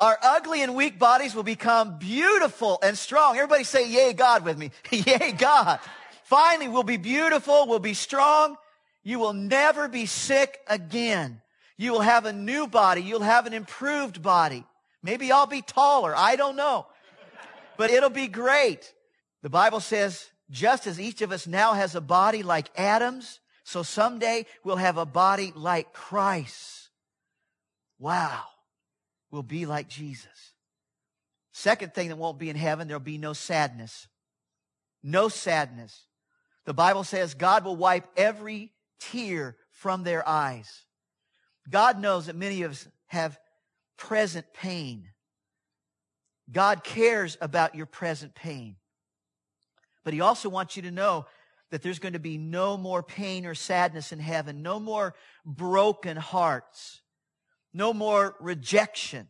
Our 0.00 0.18
ugly 0.22 0.62
and 0.62 0.74
weak 0.74 0.98
bodies 0.98 1.34
will 1.34 1.42
become 1.42 1.98
beautiful 1.98 2.78
and 2.82 2.96
strong. 2.96 3.36
Everybody 3.36 3.64
say, 3.64 3.86
yay, 3.86 4.14
God 4.14 4.44
with 4.44 4.56
me. 4.56 4.70
yay, 4.90 5.32
God. 5.32 5.78
Finally, 6.24 6.68
we'll 6.68 6.84
be 6.84 6.96
beautiful. 6.96 7.66
We'll 7.68 7.80
be 7.80 7.92
strong. 7.92 8.56
You 9.02 9.18
will 9.18 9.34
never 9.34 9.88
be 9.88 10.06
sick 10.06 10.58
again. 10.66 11.42
You 11.76 11.92
will 11.92 12.00
have 12.00 12.24
a 12.24 12.32
new 12.32 12.66
body. 12.66 13.02
You'll 13.02 13.20
have 13.20 13.44
an 13.44 13.52
improved 13.52 14.22
body. 14.22 14.64
Maybe 15.02 15.32
I'll 15.32 15.46
be 15.46 15.60
taller. 15.60 16.14
I 16.16 16.36
don't 16.36 16.56
know. 16.56 16.86
But 17.76 17.90
it'll 17.90 18.10
be 18.10 18.28
great. 18.28 18.94
The 19.42 19.50
Bible 19.50 19.80
says, 19.80 20.30
just 20.50 20.86
as 20.86 20.98
each 20.98 21.20
of 21.20 21.30
us 21.30 21.46
now 21.46 21.74
has 21.74 21.94
a 21.94 22.00
body 22.00 22.42
like 22.42 22.70
Adam's, 22.74 23.40
so 23.64 23.82
someday 23.82 24.46
we'll 24.64 24.76
have 24.76 24.96
a 24.96 25.06
body 25.06 25.52
like 25.54 25.92
Christ. 25.92 26.88
Wow 27.98 28.44
will 29.30 29.42
be 29.42 29.66
like 29.66 29.88
Jesus. 29.88 30.52
Second 31.52 31.94
thing 31.94 32.08
that 32.08 32.16
won't 32.16 32.38
be 32.38 32.50
in 32.50 32.56
heaven, 32.56 32.88
there'll 32.88 33.00
be 33.00 33.18
no 33.18 33.32
sadness. 33.32 34.06
No 35.02 35.28
sadness. 35.28 36.06
The 36.64 36.74
Bible 36.74 37.04
says 37.04 37.34
God 37.34 37.64
will 37.64 37.76
wipe 37.76 38.06
every 38.16 38.72
tear 39.00 39.56
from 39.70 40.04
their 40.04 40.26
eyes. 40.28 40.84
God 41.68 42.00
knows 42.00 42.26
that 42.26 42.36
many 42.36 42.62
of 42.62 42.72
us 42.72 42.88
have 43.06 43.38
present 43.96 44.46
pain. 44.52 45.08
God 46.50 46.84
cares 46.84 47.36
about 47.40 47.74
your 47.74 47.86
present 47.86 48.34
pain. 48.34 48.76
But 50.04 50.14
He 50.14 50.20
also 50.20 50.48
wants 50.48 50.76
you 50.76 50.82
to 50.82 50.90
know 50.90 51.26
that 51.70 51.82
there's 51.82 51.98
going 51.98 52.14
to 52.14 52.18
be 52.18 52.38
no 52.38 52.76
more 52.76 53.02
pain 53.02 53.46
or 53.46 53.54
sadness 53.54 54.12
in 54.12 54.18
heaven, 54.18 54.62
no 54.62 54.80
more 54.80 55.14
broken 55.44 56.16
hearts. 56.16 57.00
No 57.72 57.92
more 57.92 58.36
rejection. 58.40 59.28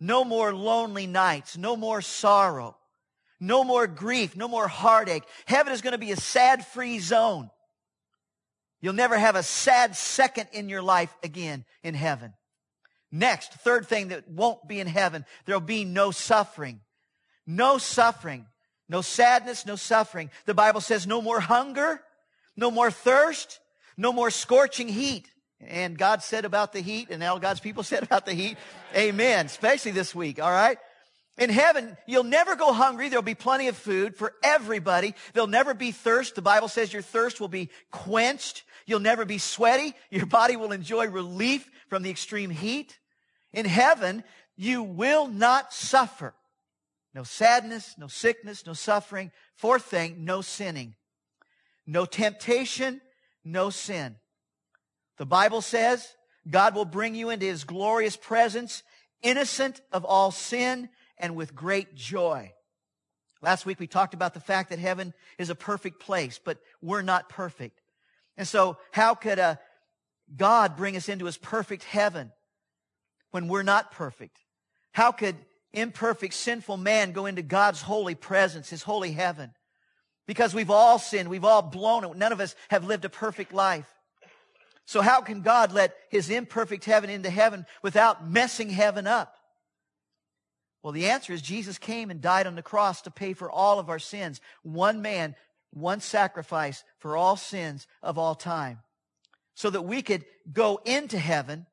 No 0.00 0.24
more 0.24 0.54
lonely 0.54 1.06
nights. 1.06 1.56
No 1.56 1.76
more 1.76 2.00
sorrow. 2.00 2.76
No 3.40 3.64
more 3.64 3.86
grief. 3.86 4.36
No 4.36 4.48
more 4.48 4.68
heartache. 4.68 5.24
Heaven 5.46 5.72
is 5.72 5.82
going 5.82 5.92
to 5.92 5.98
be 5.98 6.12
a 6.12 6.16
sad 6.16 6.66
free 6.66 6.98
zone. 6.98 7.50
You'll 8.80 8.94
never 8.94 9.16
have 9.16 9.36
a 9.36 9.42
sad 9.42 9.94
second 9.94 10.48
in 10.52 10.68
your 10.68 10.82
life 10.82 11.14
again 11.22 11.64
in 11.84 11.94
heaven. 11.94 12.34
Next, 13.12 13.52
third 13.52 13.86
thing 13.86 14.08
that 14.08 14.28
won't 14.28 14.66
be 14.66 14.80
in 14.80 14.86
heaven, 14.86 15.26
there'll 15.44 15.60
be 15.60 15.84
no 15.84 16.10
suffering. 16.10 16.80
No 17.46 17.78
suffering. 17.78 18.46
No 18.88 19.02
sadness, 19.02 19.64
no 19.64 19.76
suffering. 19.76 20.30
The 20.46 20.54
Bible 20.54 20.80
says 20.80 21.06
no 21.06 21.22
more 21.22 21.40
hunger, 21.40 22.02
no 22.56 22.70
more 22.70 22.90
thirst, 22.90 23.60
no 23.96 24.12
more 24.12 24.30
scorching 24.30 24.88
heat. 24.88 25.30
And 25.66 25.96
God 25.96 26.22
said 26.22 26.44
about 26.44 26.72
the 26.72 26.80
heat, 26.80 27.08
and 27.10 27.22
all 27.22 27.38
God's 27.38 27.60
people 27.60 27.82
said 27.82 28.02
about 28.02 28.26
the 28.26 28.34
heat, 28.34 28.56
amen, 28.96 29.46
especially 29.46 29.92
this 29.92 30.14
week, 30.14 30.40
all 30.42 30.50
right? 30.50 30.78
In 31.38 31.48
heaven, 31.48 31.96
you'll 32.06 32.24
never 32.24 32.56
go 32.56 32.72
hungry. 32.72 33.08
There'll 33.08 33.22
be 33.22 33.34
plenty 33.34 33.68
of 33.68 33.76
food 33.76 34.16
for 34.16 34.34
everybody. 34.42 35.14
There'll 35.32 35.46
never 35.46 35.72
be 35.72 35.90
thirst. 35.90 36.34
The 36.34 36.42
Bible 36.42 36.68
says 36.68 36.92
your 36.92 37.00
thirst 37.00 37.40
will 37.40 37.48
be 37.48 37.70
quenched. 37.90 38.64
You'll 38.86 39.00
never 39.00 39.24
be 39.24 39.38
sweaty. 39.38 39.94
Your 40.10 40.26
body 40.26 40.56
will 40.56 40.72
enjoy 40.72 41.08
relief 41.08 41.70
from 41.88 42.02
the 42.02 42.10
extreme 42.10 42.50
heat. 42.50 42.98
In 43.52 43.64
heaven, 43.64 44.24
you 44.56 44.82
will 44.82 45.26
not 45.26 45.72
suffer. 45.72 46.34
No 47.14 47.22
sadness, 47.22 47.94
no 47.96 48.08
sickness, 48.08 48.66
no 48.66 48.74
suffering. 48.74 49.30
Fourth 49.56 49.84
thing, 49.84 50.24
no 50.24 50.42
sinning. 50.42 50.94
No 51.86 52.04
temptation, 52.04 53.00
no 53.44 53.70
sin. 53.70 54.16
The 55.18 55.26
Bible 55.26 55.60
says 55.60 56.14
God 56.48 56.74
will 56.74 56.84
bring 56.84 57.14
you 57.14 57.30
into 57.30 57.46
his 57.46 57.64
glorious 57.64 58.16
presence, 58.16 58.82
innocent 59.22 59.80
of 59.92 60.04
all 60.04 60.30
sin 60.30 60.88
and 61.18 61.36
with 61.36 61.54
great 61.54 61.94
joy. 61.94 62.52
Last 63.40 63.66
week 63.66 63.80
we 63.80 63.86
talked 63.86 64.14
about 64.14 64.34
the 64.34 64.40
fact 64.40 64.70
that 64.70 64.78
heaven 64.78 65.14
is 65.38 65.50
a 65.50 65.54
perfect 65.54 66.00
place, 66.00 66.40
but 66.42 66.58
we're 66.80 67.02
not 67.02 67.28
perfect. 67.28 67.80
And 68.36 68.46
so 68.46 68.78
how 68.92 69.14
could 69.14 69.38
a 69.38 69.58
God 70.34 70.76
bring 70.76 70.96
us 70.96 71.08
into 71.08 71.26
his 71.26 71.36
perfect 71.36 71.84
heaven 71.84 72.32
when 73.30 73.48
we're 73.48 73.62
not 73.62 73.90
perfect? 73.90 74.38
How 74.92 75.12
could 75.12 75.36
imperfect, 75.72 76.34
sinful 76.34 76.76
man 76.76 77.12
go 77.12 77.26
into 77.26 77.42
God's 77.42 77.82
holy 77.82 78.14
presence, 78.14 78.70
his 78.70 78.82
holy 78.82 79.12
heaven? 79.12 79.52
Because 80.26 80.54
we've 80.54 80.70
all 80.70 80.98
sinned. 80.98 81.28
We've 81.28 81.44
all 81.44 81.62
blown 81.62 82.04
it. 82.04 82.16
None 82.16 82.32
of 82.32 82.40
us 82.40 82.54
have 82.70 82.84
lived 82.84 83.04
a 83.04 83.08
perfect 83.08 83.52
life. 83.52 83.91
So 84.84 85.00
how 85.00 85.20
can 85.20 85.42
God 85.42 85.72
let 85.72 85.94
his 86.10 86.30
imperfect 86.30 86.84
heaven 86.84 87.10
into 87.10 87.30
heaven 87.30 87.66
without 87.82 88.28
messing 88.28 88.70
heaven 88.70 89.06
up? 89.06 89.36
Well, 90.82 90.92
the 90.92 91.10
answer 91.10 91.32
is 91.32 91.42
Jesus 91.42 91.78
came 91.78 92.10
and 92.10 92.20
died 92.20 92.46
on 92.46 92.56
the 92.56 92.62
cross 92.62 93.02
to 93.02 93.10
pay 93.10 93.34
for 93.34 93.50
all 93.50 93.78
of 93.78 93.88
our 93.88 94.00
sins. 94.00 94.40
One 94.62 95.00
man, 95.00 95.36
one 95.70 96.00
sacrifice 96.00 96.82
for 96.98 97.16
all 97.16 97.36
sins 97.36 97.86
of 98.02 98.18
all 98.18 98.34
time. 98.34 98.80
So 99.54 99.70
that 99.70 99.82
we 99.82 100.02
could 100.02 100.24
go 100.52 100.80
into 100.84 101.18
heaven, 101.18 101.66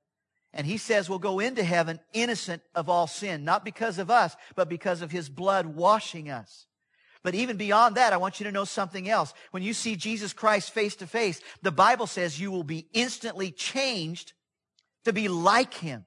and 0.53 0.67
he 0.67 0.77
says 0.77 1.09
we'll 1.09 1.17
go 1.17 1.39
into 1.39 1.63
heaven 1.63 1.99
innocent 2.13 2.61
of 2.75 2.87
all 2.87 3.07
sin, 3.07 3.43
not 3.43 3.65
because 3.65 3.97
of 3.97 4.11
us, 4.11 4.35
but 4.55 4.69
because 4.69 5.01
of 5.01 5.11
his 5.11 5.27
blood 5.27 5.65
washing 5.65 6.29
us. 6.29 6.67
But 7.23 7.35
even 7.35 7.57
beyond 7.57 7.95
that, 7.95 8.13
I 8.13 8.17
want 8.17 8.39
you 8.39 8.45
to 8.45 8.51
know 8.51 8.65
something 8.65 9.09
else. 9.09 9.33
When 9.51 9.63
you 9.63 9.73
see 9.73 9.95
Jesus 9.95 10.31
Christ 10.31 10.71
face 10.71 10.95
to 10.97 11.07
face, 11.07 11.41
the 11.61 11.71
Bible 11.71 12.07
says 12.07 12.39
you 12.39 12.51
will 12.51 12.63
be 12.63 12.87
instantly 12.93 13.51
changed 13.51 14.33
to 15.05 15.11
be 15.11 15.27
like 15.27 15.73
him. 15.73 16.05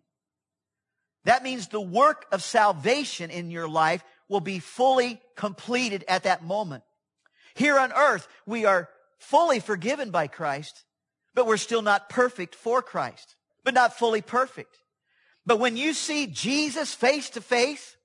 That 1.25 1.42
means 1.42 1.69
the 1.69 1.81
work 1.81 2.26
of 2.33 2.42
salvation 2.42 3.31
in 3.31 3.50
your 3.50 3.69
life 3.69 4.02
will 4.28 4.40
be 4.40 4.59
fully 4.59 5.21
completed 5.37 6.04
at 6.09 6.25
that 6.25 6.42
moment. 6.42 6.83
Here 7.54 7.78
on 7.78 7.92
earth, 7.92 8.26
we 8.47 8.64
are 8.64 8.88
fully 9.19 9.61
forgiven 9.61 10.11
by 10.11 10.26
Christ, 10.26 10.85
but 11.35 11.47
we're 11.47 11.59
still 11.59 11.83
not 11.83 12.09
perfect 12.09 12.54
for 12.54 12.83
Christ, 12.83 13.37
but 13.64 13.75
not 13.75 13.99
fully 13.99 14.23
perfect. 14.23 14.78
But 15.45 15.61
when 15.61 15.76
you 15.76 15.92
see 15.92 16.26
Jesus 16.26 16.95
face 16.95 17.31
to 17.31 17.40
face, 17.40 17.97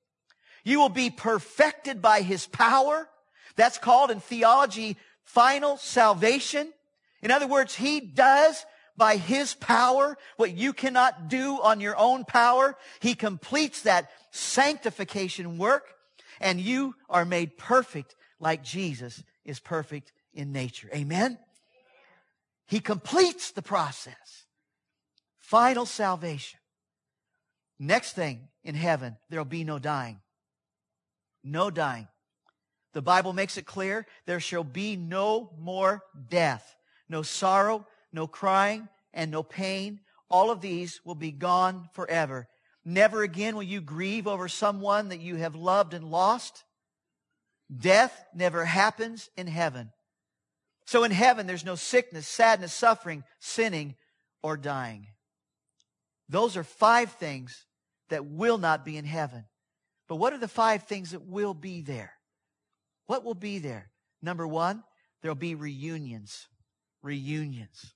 you 0.68 0.80
will 0.80 0.90
be 0.90 1.10
perfected 1.10 2.02
by 2.02 2.20
his 2.22 2.46
power. 2.46 3.08
That's 3.56 3.78
called 3.78 4.12
in 4.12 4.20
theology 4.20 4.98
final 5.24 5.78
salvation. 5.78 6.74
In 7.22 7.32
other 7.32 7.48
words, 7.48 7.74
he 7.74 8.02
does 8.02 8.66
by 8.98 9.16
his 9.16 9.54
power 9.54 10.18
what 10.36 10.52
you 10.52 10.74
cannot 10.74 11.30
do 11.30 11.62
on 11.62 11.80
your 11.80 11.98
own 11.98 12.26
power. 12.26 12.76
He 13.00 13.16
completes 13.16 13.84
that 13.84 14.10
sanctification 14.32 15.58
work 15.58 15.86
and 16.42 16.60
you 16.60 16.96
are 17.10 17.24
made 17.24 17.58
perfect 17.58 18.18
like 18.38 18.62
Jesus 18.62 19.24
is 19.46 19.62
perfect 19.62 20.12
in 20.34 20.52
nature. 20.52 20.90
Amen. 20.94 21.40
He 22.66 22.82
completes 22.82 23.52
the 23.52 23.62
process. 23.62 24.44
Final 25.40 25.86
salvation. 25.86 26.60
Next 27.80 28.14
thing 28.14 28.50
in 28.66 28.76
heaven, 28.76 29.16
there'll 29.30 29.46
be 29.46 29.64
no 29.64 29.80
dying 29.80 30.20
no 31.44 31.70
dying. 31.70 32.08
The 32.94 33.02
Bible 33.02 33.34
makes 33.34 33.58
it 33.58 33.66
clear 33.66 34.08
there 34.26 34.40
shall 34.40 34.64
be 34.64 34.96
no 34.96 35.52
more 35.60 36.04
death, 36.30 36.76
no 37.10 37.22
sorrow, 37.22 37.86
no 38.12 38.28
crying, 38.28 38.88
and 39.14 39.30
no 39.30 39.44
pain. 39.44 40.00
All 40.30 40.52
of 40.52 40.62
these 40.62 41.00
will 41.06 41.16
be 41.16 41.32
gone 41.32 41.90
forever. 41.94 42.48
Never 42.84 43.22
again 43.22 43.56
will 43.56 43.64
you 43.64 43.82
grieve 43.82 44.28
over 44.28 44.48
someone 44.48 45.10
that 45.10 45.20
you 45.20 45.36
have 45.36 45.56
loved 45.56 45.94
and 45.94 46.10
lost. 46.10 46.64
Death 47.76 48.26
never 48.34 48.66
happens 48.66 49.30
in 49.36 49.48
heaven. 49.48 49.92
So 50.86 51.04
in 51.04 51.12
heaven, 51.12 51.48
there's 51.48 51.66
no 51.66 51.76
sickness, 51.76 52.28
sadness, 52.28 52.74
suffering, 52.74 53.26
sinning, 53.40 53.96
or 54.42 54.56
dying. 54.56 55.08
Those 56.30 56.56
are 56.56 56.64
five 56.64 57.12
things 57.12 57.66
that 58.10 58.26
will 58.26 58.58
not 58.58 58.86
be 58.86 58.96
in 58.96 59.06
heaven. 59.06 59.46
But 60.08 60.16
what 60.18 60.34
are 60.34 60.38
the 60.38 60.48
five 60.48 60.84
things 60.84 61.12
that 61.12 61.26
will 61.26 61.54
be 61.54 61.82
there? 61.82 62.14
What 63.08 63.24
will 63.24 63.36
be 63.36 63.60
there? 63.60 63.90
Number 64.22 64.48
one, 64.48 64.84
there'll 65.22 65.36
be 65.36 65.56
reunions. 65.56 66.48
Reunions. 67.02 67.94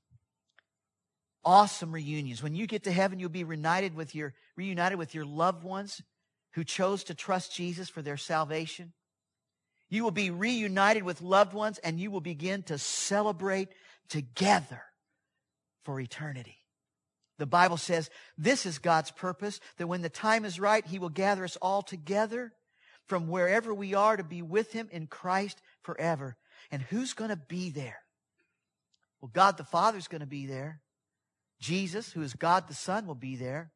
Awesome 1.43 1.91
reunions. 1.91 2.43
When 2.43 2.53
you 2.53 2.67
get 2.67 2.83
to 2.83 2.91
heaven, 2.91 3.19
you'll 3.19 3.29
be 3.29 3.43
reunited 3.43 3.95
with 3.95 4.13
your, 4.13 4.33
reunited 4.55 4.99
with 4.99 5.15
your 5.15 5.25
loved 5.25 5.63
ones 5.63 6.01
who 6.53 6.63
chose 6.63 7.03
to 7.05 7.15
trust 7.15 7.55
Jesus 7.55 7.89
for 7.89 8.01
their 8.01 8.17
salvation. 8.17 8.93
You 9.89 10.03
will 10.03 10.11
be 10.11 10.29
reunited 10.29 11.03
with 11.03 11.21
loved 11.21 11.53
ones 11.53 11.77
and 11.79 11.99
you 11.99 12.11
will 12.11 12.21
begin 12.21 12.63
to 12.63 12.77
celebrate 12.77 13.69
together 14.07 14.83
for 15.83 15.99
eternity. 15.99 16.60
The 17.41 17.47
Bible 17.47 17.77
says 17.77 18.11
this 18.37 18.67
is 18.67 18.77
God's 18.77 19.09
purpose, 19.09 19.59
that 19.77 19.87
when 19.87 20.03
the 20.03 20.09
time 20.09 20.45
is 20.45 20.59
right, 20.59 20.85
He 20.85 20.99
will 20.99 21.09
gather 21.09 21.43
us 21.43 21.57
all 21.59 21.81
together 21.81 22.53
from 23.07 23.27
wherever 23.27 23.73
we 23.73 23.95
are 23.95 24.15
to 24.15 24.23
be 24.23 24.43
with 24.43 24.73
Him 24.73 24.87
in 24.91 25.07
Christ 25.07 25.59
forever. 25.81 26.37
And 26.69 26.83
who's 26.83 27.13
going 27.13 27.31
to 27.31 27.35
be 27.35 27.71
there? 27.71 27.97
Well, 29.21 29.31
God 29.33 29.57
the 29.57 29.63
Father 29.63 29.97
is 29.97 30.07
going 30.07 30.21
to 30.21 30.27
be 30.27 30.45
there. 30.45 30.81
Jesus, 31.59 32.11
who 32.11 32.21
is 32.21 32.35
God 32.35 32.67
the 32.67 32.75
Son, 32.75 33.07
will 33.07 33.15
be 33.15 33.35
there. 33.35 33.71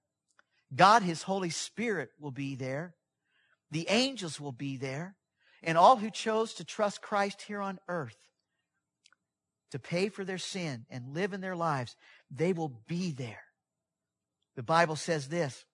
God, 0.75 1.01
His 1.01 1.23
Holy 1.23 1.49
Spirit, 1.49 2.11
will 2.19 2.29
be 2.29 2.53
there. 2.53 2.93
The 3.71 3.87
angels 3.89 4.39
will 4.39 4.51
be 4.51 4.77
there 4.77 5.15
and 5.63 5.75
all 5.75 5.95
who 5.95 6.11
chose 6.11 6.53
to 6.53 6.63
trust 6.63 7.01
Christ 7.01 7.41
here 7.41 7.61
on 7.61 7.79
earth 7.87 8.17
to 9.71 9.79
pay 9.79 10.09
for 10.09 10.23
their 10.23 10.37
sin 10.37 10.85
and 10.91 11.15
live 11.15 11.33
in 11.33 11.41
their 11.41 11.55
lives, 11.55 11.95
they 12.29 12.53
will 12.53 12.83
be 12.87 13.09
there. 13.09 13.44
The 14.55 14.63
Bible 14.63 14.95
says 14.95 15.27
this. 15.27 15.65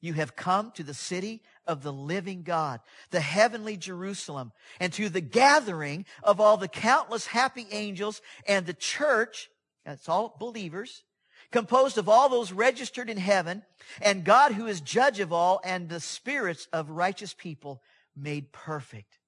You 0.00 0.14
have 0.14 0.34
come 0.34 0.72
to 0.72 0.82
the 0.82 0.94
city 0.94 1.42
of 1.66 1.82
the 1.82 1.92
living 1.92 2.42
God, 2.42 2.80
the 3.10 3.20
heavenly 3.20 3.76
Jerusalem, 3.76 4.52
and 4.80 4.92
to 4.94 5.08
the 5.08 5.20
gathering 5.20 6.06
of 6.22 6.40
all 6.40 6.56
the 6.56 6.68
countless 6.68 7.26
happy 7.26 7.66
angels 7.70 8.22
and 8.46 8.64
the 8.64 8.72
church, 8.72 9.50
that's 9.84 10.08
all 10.08 10.36
believers, 10.38 11.04
composed 11.52 11.98
of 11.98 12.08
all 12.08 12.28
those 12.28 12.50
registered 12.50 13.10
in 13.10 13.18
heaven, 13.18 13.62
and 14.00 14.24
God 14.24 14.52
who 14.52 14.66
is 14.66 14.80
judge 14.80 15.20
of 15.20 15.32
all, 15.32 15.60
and 15.64 15.88
the 15.88 16.00
spirits 16.00 16.66
of 16.72 16.90
righteous 16.90 17.34
people 17.34 17.82
made 18.16 18.52
perfect. 18.52 19.18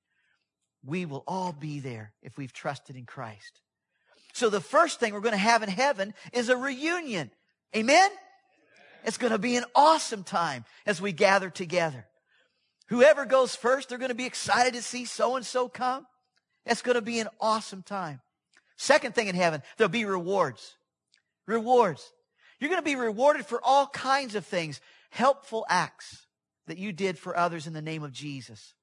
We 0.85 1.05
will 1.05 1.23
all 1.27 1.53
be 1.53 1.81
there 1.81 2.13
if 2.23 2.39
we've 2.39 2.53
trusted 2.53 2.97
in 2.97 3.05
Christ. 3.05 3.61
So 4.33 4.49
the 4.49 4.61
first 4.61 4.99
thing 4.99 5.13
we're 5.13 5.21
going 5.21 5.33
to 5.33 5.39
have 5.39 5.63
in 5.63 5.69
heaven 5.69 6.15
is 6.33 6.49
a 6.49 6.57
reunion. 6.57 7.31
Amen? 7.77 8.11
It's 9.05 9.19
going 9.19 9.33
to 9.33 9.39
be 9.39 9.57
an 9.57 9.65
awesome 9.75 10.25
time 10.25 10.65
as 10.87 11.01
we 11.01 11.13
gather 11.13 11.51
together. 11.51 12.07
Whoever 12.89 13.25
goes 13.25 13.57
first, 13.57 13.89
they're 13.89 13.99
going 13.99 14.11
to 14.11 14.15
be 14.15 14.27
excited 14.27 14.75
to 14.75 14.83
see 14.83 15.05
so 15.05 15.37
and 15.37 15.45
so 15.47 15.69
come. 15.69 16.07
It's 16.67 16.83
going 16.83 16.95
to 16.95 17.03
be 17.03 17.19
an 17.19 17.29
awesome 17.41 17.83
time. 17.83 18.21
Second 18.77 19.15
thing 19.15 19.29
in 19.29 19.35
heaven, 19.35 19.63
there'll 19.77 19.91
be 19.91 20.05
rewards. 20.05 20.77
Rewards. 21.47 22.13
You're 22.61 22.71
going 22.71 22.81
to 22.81 22.85
be 22.85 22.97
rewarded 22.97 23.47
for 23.47 23.61
all 23.63 23.87
kinds 23.89 24.35
of 24.35 24.47
things, 24.47 24.81
helpful 25.11 25.67
acts 25.69 26.27
that 26.67 26.79
you 26.79 26.93
did 26.93 27.19
for 27.19 27.37
others 27.37 27.67
in 27.67 27.73
the 27.73 27.83
name 27.83 28.03
of 28.03 28.13
Jesus. 28.13 28.75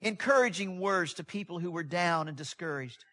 Encouraging 0.00 0.78
words 0.78 1.14
to 1.14 1.24
people 1.24 1.58
who 1.58 1.70
were 1.70 1.82
down 1.82 2.28
and 2.28 2.36
discouraged. 2.36 3.04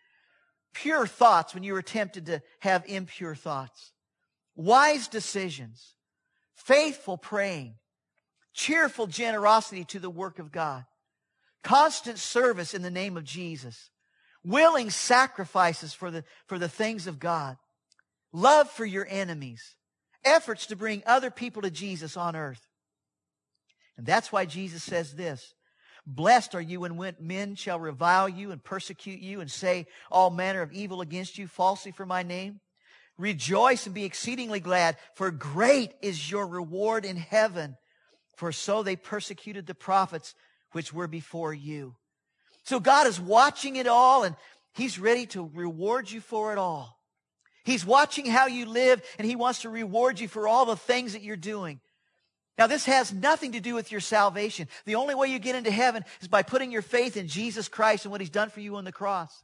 Pure 0.73 1.07
thoughts 1.07 1.53
when 1.53 1.63
you 1.63 1.73
were 1.73 1.81
tempted 1.81 2.27
to 2.27 2.41
have 2.59 2.83
impure 2.87 3.33
thoughts. 3.35 3.91
Wise 4.55 5.07
decisions. 5.07 5.95
Faithful 6.57 7.17
praying. 7.17 7.75
Cheerful 8.53 9.07
generosity 9.07 9.85
to 9.85 9.99
the 9.99 10.09
work 10.09 10.39
of 10.39 10.51
God. 10.51 10.83
Constant 11.63 12.17
service 12.17 12.73
in 12.73 12.81
the 12.81 12.91
name 12.91 13.15
of 13.15 13.23
Jesus. 13.23 13.89
Willing 14.43 14.89
sacrifices 14.89 15.93
for 15.93 16.11
the, 16.11 16.23
for 16.47 16.57
the 16.57 16.69
things 16.69 17.07
of 17.07 17.19
God. 17.19 17.57
Love 18.33 18.69
for 18.69 18.85
your 18.85 19.07
enemies. 19.09 19.75
Efforts 20.25 20.65
to 20.67 20.75
bring 20.75 21.03
other 21.05 21.31
people 21.31 21.61
to 21.61 21.71
Jesus 21.71 22.17
on 22.17 22.35
earth. 22.35 22.67
And 23.97 24.05
that's 24.05 24.31
why 24.31 24.45
Jesus 24.45 24.83
says 24.83 25.13
this. 25.13 25.53
Blessed 26.05 26.55
are 26.55 26.61
you 26.61 26.79
when 26.79 27.15
men 27.19 27.55
shall 27.55 27.79
revile 27.79 28.29
you 28.29 28.51
and 28.51 28.63
persecute 28.63 29.19
you 29.19 29.41
and 29.41 29.51
say 29.51 29.87
all 30.09 30.29
manner 30.29 30.61
of 30.61 30.71
evil 30.71 31.01
against 31.01 31.37
you 31.37 31.47
falsely 31.47 31.91
for 31.91 32.05
my 32.05 32.23
name. 32.23 32.61
Rejoice 33.17 33.85
and 33.85 33.95
be 33.95 34.05
exceedingly 34.05 34.59
glad, 34.59 34.97
for 35.15 35.31
great 35.31 35.93
is 36.01 36.29
your 36.29 36.45
reward 36.45 37.03
in 37.05 37.15
heaven. 37.15 37.77
For 38.35 38.51
so 38.51 38.83
they 38.83 38.95
persecuted 38.95 39.65
the 39.65 39.73
prophets 39.73 40.35
which 40.71 40.93
were 40.93 41.07
before 41.07 41.53
you. 41.53 41.95
So 42.63 42.79
God 42.79 43.07
is 43.07 43.19
watching 43.19 43.77
it 43.77 43.87
all 43.87 44.23
and 44.23 44.35
He's 44.73 44.99
ready 44.99 45.25
to 45.27 45.49
reward 45.55 46.11
you 46.11 46.21
for 46.21 46.51
it 46.51 46.59
all. 46.59 46.99
He's 47.65 47.83
watching 47.83 48.27
how 48.27 48.45
you 48.45 48.67
live 48.67 49.01
and 49.17 49.27
He 49.27 49.35
wants 49.35 49.61
to 49.61 49.69
reward 49.69 50.19
you 50.19 50.27
for 50.27 50.47
all 50.47 50.65
the 50.65 50.75
things 50.75 51.13
that 51.13 51.23
you're 51.23 51.35
doing. 51.35 51.79
Now, 52.57 52.67
this 52.67 52.85
has 52.85 53.13
nothing 53.13 53.53
to 53.53 53.59
do 53.59 53.73
with 53.73 53.91
your 53.91 54.01
salvation. 54.01 54.67
The 54.85 54.95
only 54.95 55.15
way 55.15 55.27
you 55.27 55.39
get 55.39 55.55
into 55.55 55.71
heaven 55.71 56.03
is 56.21 56.27
by 56.27 56.43
putting 56.43 56.71
your 56.71 56.81
faith 56.81 57.17
in 57.17 57.27
Jesus 57.27 57.67
Christ 57.67 58.05
and 58.05 58.11
what 58.11 58.21
He's 58.21 58.29
done 58.29 58.49
for 58.49 58.61
you 58.61 58.75
on 58.75 58.83
the 58.83 58.91
cross. 58.91 59.43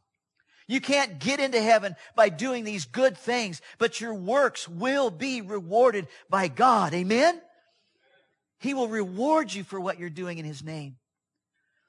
You 0.67 0.79
can't 0.81 1.19
get 1.19 1.39
into 1.39 1.61
heaven 1.61 1.95
by 2.15 2.29
doing 2.29 2.63
these 2.63 2.85
good 2.85 3.17
things, 3.17 3.61
but 3.77 3.99
your 3.99 4.13
works 4.13 4.67
will 4.67 5.09
be 5.09 5.41
rewarded 5.41 6.07
by 6.29 6.47
God. 6.47 6.93
Amen? 6.93 7.41
He 8.59 8.73
will 8.73 8.87
reward 8.87 9.53
you 9.53 9.63
for 9.63 9.79
what 9.79 9.99
you're 9.99 10.09
doing 10.09 10.37
in 10.37 10.45
His 10.45 10.63
name. 10.63 10.95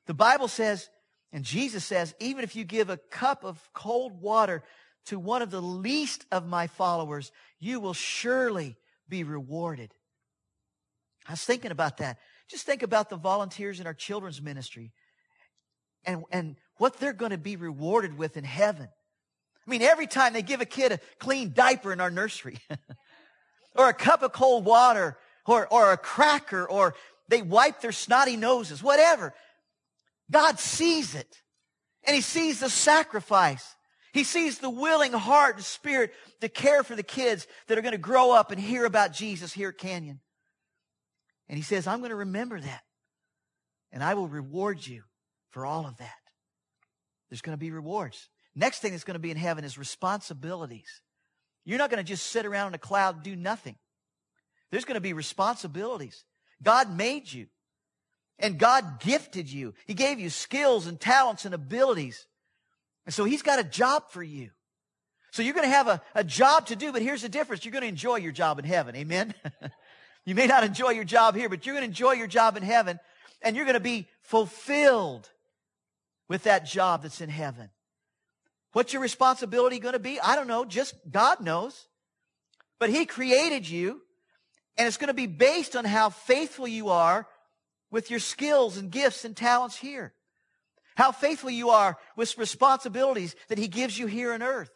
The 0.07 0.15
Bible 0.15 0.49
says, 0.49 0.89
and 1.33 1.45
Jesus 1.45 1.85
says, 1.85 2.15
even 2.21 2.45
if 2.45 2.57
you 2.57 2.65
give 2.65 2.91
a 2.91 2.97
cup 2.97 3.45
of 3.45 3.61
cold 3.73 4.21
water 4.21 4.63
to 5.07 5.19
one 5.19 5.43
of 5.43 5.51
the 5.51 5.63
least 5.63 6.27
of 6.33 6.47
my 6.47 6.67
followers, 6.67 7.31
you 7.59 7.81
will 7.81 7.95
surely 7.95 8.77
be 9.09 9.25
rewarded. 9.25 9.93
I 11.27 11.33
was 11.33 11.45
thinking 11.45 11.71
about 11.71 11.99
that. 11.99 12.19
Just 12.49 12.67
think 12.67 12.83
about 12.83 13.09
the 13.09 13.17
volunteers 13.17 13.81
in 13.81 13.87
our 13.87 13.95
children's 13.95 14.43
ministry 14.43 14.93
and, 16.05 16.25
and 16.31 16.57
what 16.79 16.99
they're 16.99 17.13
going 17.13 17.31
to 17.31 17.39
be 17.39 17.57
rewarded 17.57 18.17
with 18.19 18.37
in 18.37 18.45
heaven. 18.45 18.89
I 19.67 19.71
mean, 19.71 19.83
every 19.83 20.07
time 20.07 20.33
they 20.33 20.43
give 20.43 20.61
a 20.61 20.67
kid 20.67 20.93
a 20.93 21.01
clean 21.19 21.53
diaper 21.55 21.93
in 21.93 22.01
our 22.01 22.11
nursery, 22.11 22.59
or 23.77 23.89
a 23.89 23.95
cup 23.95 24.23
of 24.23 24.33
cold 24.33 24.65
water, 24.65 25.17
or, 25.47 25.67
or 25.73 25.93
a 25.93 25.97
cracker, 25.97 26.69
or 26.69 26.95
they 27.29 27.43
wipe 27.43 27.81
their 27.81 27.93
snotty 27.93 28.37
noses, 28.37 28.83
whatever. 28.83 29.35
God 30.31 30.59
sees 30.59 31.15
it. 31.15 31.41
And 32.07 32.15
He 32.15 32.23
sees 32.23 32.61
the 32.61 32.69
sacrifice. 32.69 33.75
He 34.13 34.23
sees 34.23 34.59
the 34.59 34.71
willing 34.71 35.13
heart 35.13 35.57
and 35.57 35.65
spirit 35.65 36.13
to 36.41 36.49
care 36.49 36.85
for 36.85 36.95
the 36.95 37.03
kids 37.03 37.49
that 37.67 37.77
are 37.77 37.83
going 37.83 37.93
to 37.93 37.99
grow 37.99 38.33
up 38.33 38.53
and 38.53 38.61
hear 38.61 38.85
about 38.85 39.13
Jesus 39.13 39.53
here 39.53 39.71
at 39.71 39.79
Canyon. 39.79 40.21
And 41.49 41.59
he 41.59 41.63
says, 41.63 41.89
I'm 41.89 41.99
going 41.99 42.11
to 42.11 42.17
remember 42.17 42.61
that. 42.61 42.83
And 43.91 44.05
I 44.05 44.15
will 44.15 44.29
reward 44.29 44.87
you 44.87 45.03
for 45.51 45.67
all 45.67 45.85
of 45.85 45.97
that. 45.97 46.15
There's 47.31 47.43
going 47.43 47.57
to 47.57 47.61
be 47.61 47.71
rewards. 47.71 48.29
Next 48.55 48.81
thing 48.81 48.93
that's 48.93 49.05
going 49.05 49.15
to 49.17 49.21
be 49.21 49.31
in 49.31 49.37
heaven 49.37 49.65
is 49.65 49.79
responsibilities. 49.79 51.03
You're 51.65 51.79
not 51.79 51.91
going 51.91 52.03
to 52.03 52.09
just 52.09 52.27
sit 52.27 52.47
around 52.47 52.69
in 52.69 52.75
a 52.75 52.79
cloud 52.79 53.17
and 53.17 53.25
do 53.25 53.37
nothing. 53.37 53.77
There's 54.71 54.85
going 54.85 54.97
to 54.97 55.01
be 55.01 55.13
responsibilities. 55.13 56.25
God 56.63 56.95
made 56.95 57.33
you. 57.33 57.47
And 58.39 58.59
God 58.59 59.01
gifted 59.01 59.51
you. 59.51 59.75
He 59.87 59.95
gave 59.95 60.19
you 60.19 60.29
skills 60.29 60.87
and 60.87 61.01
talents 61.01 61.45
and 61.45 61.55
abilities. 61.55 62.27
And 63.07 63.15
so 63.15 63.25
He's 63.25 63.43
got 63.43 63.61
a 63.61 63.65
job 63.65 64.11
for 64.11 64.23
you. 64.23 64.51
So 65.31 65.43
you're 65.43 65.55
going 65.55 65.69
to 65.69 65.75
have 65.75 65.89
a, 65.89 66.03
a 66.15 66.23
job 66.23 66.67
to 66.67 66.77
do, 66.77 66.93
but 66.93 67.03
here's 67.03 67.23
the 67.23 67.29
difference. 67.29 67.65
You're 67.65 67.73
going 67.73 67.83
to 67.83 67.89
enjoy 67.89 68.17
your 68.17 68.33
job 68.33 68.59
in 68.59 68.65
heaven. 68.65 68.95
Amen? 68.95 69.35
You 70.25 70.35
may 70.35 70.47
not 70.47 70.65
enjoy 70.65 70.91
your 70.91 71.05
job 71.05 71.37
here, 71.37 71.49
but 71.49 71.67
you're 71.67 71.75
going 71.75 71.83
to 71.83 71.89
enjoy 71.89 72.13
your 72.13 72.27
job 72.27 72.57
in 72.57 72.63
heaven 72.63 72.99
and 73.43 73.55
you're 73.55 73.67
going 73.67 73.75
to 73.75 73.81
be 73.81 74.09
fulfilled 74.23 75.29
with 76.29 76.45
that 76.45 76.67
job 76.67 77.03
that's 77.03 77.21
in 77.21 77.29
heaven. 77.29 77.71
What's 78.73 78.93
your 78.93 79.03
responsibility 79.03 79.79
going 79.79 79.93
to 79.93 79.99
be? 79.99 80.19
I 80.21 80.37
don't 80.37 80.49
know. 80.49 80.65
Just 80.65 80.95
God 81.11 81.41
knows. 81.41 81.87
But 82.79 82.91
He 82.91 83.07
created 83.07 83.69
you 83.69 84.01
and 84.77 84.89
it's 84.89 84.97
going 84.97 85.09
to 85.09 85.15
be 85.15 85.27
based 85.27 85.77
on 85.77 85.85
how 85.85 86.11
faithful 86.11 86.67
you 86.67 86.89
are 86.89 87.27
with 87.91 88.11
your 88.11 88.19
skills 88.19 88.77
and 88.77 88.91
gifts 88.91 89.25
and 89.25 89.37
talents 89.37 89.77
here. 89.77 90.13
How 90.97 91.13
faithful 91.13 91.51
you 91.51 91.71
are 91.71 91.97
with 92.17 92.37
responsibilities 92.39 93.37
that 93.49 93.59
He 93.59 93.69
gives 93.69 93.99
you 93.99 94.07
here 94.07 94.33
on 94.33 94.43
earth. 94.43 94.71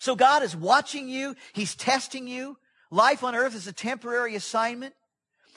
So 0.00 0.16
God 0.16 0.42
is 0.42 0.56
watching 0.56 1.08
you. 1.08 1.36
He's 1.52 1.76
testing 1.76 2.26
you. 2.26 2.56
Life 2.90 3.22
on 3.22 3.36
earth 3.36 3.54
is 3.54 3.68
a 3.68 3.72
temporary 3.72 4.34
assignment. 4.34 4.94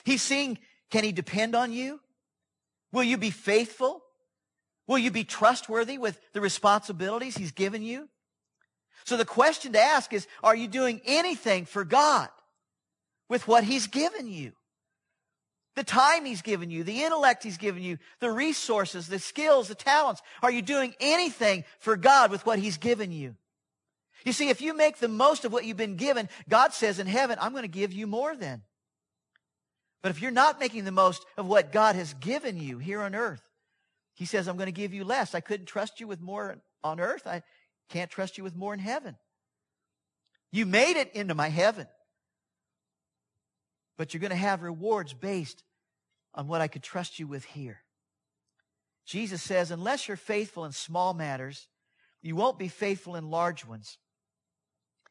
He's 0.03 0.21
seeing, 0.21 0.59
can 0.91 1.03
he 1.03 1.11
depend 1.11 1.55
on 1.55 1.73
you? 1.73 1.99
Will 2.91 3.03
you 3.03 3.17
be 3.17 3.31
faithful? 3.31 4.04
Will 4.87 4.97
you 4.97 5.11
be 5.11 5.23
trustworthy 5.23 5.97
with 5.97 6.19
the 6.33 6.41
responsibilities 6.41 7.37
He's 7.37 7.51
given 7.51 7.81
you? 7.81 8.09
So 9.03 9.17
the 9.17 9.25
question 9.25 9.73
to 9.73 9.79
ask 9.79 10.13
is, 10.13 10.27
are 10.43 10.55
you 10.55 10.67
doing 10.67 11.01
anything 11.05 11.65
for 11.65 11.83
God 11.83 12.29
with 13.29 13.47
what 13.47 13.63
He's 13.63 13.87
given 13.87 14.27
you? 14.27 14.53
The 15.75 15.83
time 15.83 16.25
He's 16.25 16.41
given 16.41 16.71
you, 16.71 16.83
the 16.83 17.03
intellect 17.03 17.43
He's 17.43 17.57
given 17.57 17.83
you, 17.83 17.97
the 18.19 18.31
resources, 18.31 19.07
the 19.07 19.19
skills, 19.19 19.67
the 19.67 19.75
talents. 19.75 20.21
Are 20.41 20.51
you 20.51 20.61
doing 20.61 20.95
anything 20.99 21.65
for 21.79 21.97
God 21.97 22.31
with 22.31 22.45
what 22.45 22.59
He's 22.59 22.77
given 22.77 23.11
you? 23.11 23.35
You 24.23 24.33
see, 24.33 24.49
if 24.49 24.61
you 24.61 24.75
make 24.75 24.97
the 24.97 25.07
most 25.07 25.45
of 25.45 25.53
what 25.53 25.65
you've 25.65 25.77
been 25.77 25.97
given, 25.97 26.29
God 26.49 26.73
says 26.73 26.97
in 26.99 27.07
heaven, 27.07 27.37
I'm 27.39 27.51
going 27.51 27.63
to 27.63 27.67
give 27.67 27.93
you 27.93 28.07
more 28.07 28.35
then. 28.35 28.63
But 30.01 30.11
if 30.11 30.21
you're 30.21 30.31
not 30.31 30.59
making 30.59 30.85
the 30.85 30.91
most 30.91 31.25
of 31.37 31.47
what 31.47 31.71
God 31.71 31.95
has 31.95 32.13
given 32.15 32.57
you 32.59 32.77
here 32.77 33.01
on 33.01 33.13
earth, 33.13 33.41
He 34.15 34.25
says, 34.25 34.47
I'm 34.47 34.58
going 34.58 34.67
to 34.67 34.71
give 34.71 34.93
you 34.93 35.04
less. 35.04 35.36
I 35.36 35.41
couldn't 35.41 35.67
trust 35.67 35.99
you 35.99 36.08
with 36.08 36.21
more 36.21 36.58
on 36.84 36.99
earth. 36.99 37.28
I 37.28 37.43
can't 37.89 38.10
trust 38.10 38.38
you 38.38 38.43
with 38.43 38.56
more 38.56 38.73
in 38.73 38.80
heaven. 38.80 39.17
You 40.51 40.65
made 40.65 40.97
it 40.97 41.13
into 41.13 41.36
my 41.36 41.49
heaven. 41.49 41.88
But 43.97 44.13
you're 44.13 44.21
going 44.21 44.32
to 44.32 44.38
have 44.38 44.63
rewards 44.63 45.13
based 45.13 45.63
on 46.34 46.47
what 46.47 46.62
I 46.62 46.67
could 46.67 46.84
trust 46.84 47.19
you 47.19 47.28
with 47.28 47.45
here. 47.45 47.82
Jesus 49.06 49.41
says, 49.41 49.69
unless 49.69 50.08
you're 50.08 50.17
faithful 50.17 50.65
in 50.65 50.71
small 50.71 51.13
matters, 51.13 51.67
you 52.21 52.36
won't 52.36 52.58
be 52.58 52.67
faithful 52.69 53.15
in 53.15 53.30
large 53.30 53.65
ones. 53.65 53.97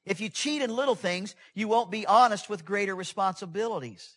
If 0.05 0.21
you 0.21 0.29
cheat 0.29 0.63
in 0.63 0.75
little 0.75 0.95
things, 0.95 1.35
you 1.55 1.69
won't 1.69 1.91
be 1.91 2.07
honest 2.07 2.49
with 2.51 2.65
greater 2.65 2.95
responsibilities. 2.95 4.17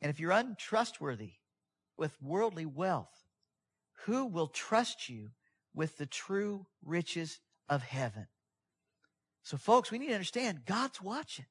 And 0.00 0.10
if 0.10 0.20
you're 0.20 0.32
untrustworthy 0.32 1.32
with 1.96 2.16
worldly 2.22 2.66
wealth, 2.66 3.23
who 4.04 4.26
will 4.26 4.46
trust 4.46 5.08
you 5.08 5.30
with 5.74 5.96
the 5.96 6.06
true 6.06 6.66
riches 6.84 7.40
of 7.68 7.82
heaven? 7.82 8.26
So 9.42 9.56
folks, 9.56 9.90
we 9.90 9.98
need 9.98 10.08
to 10.08 10.14
understand 10.14 10.64
God's 10.66 11.02
watching. 11.02 11.46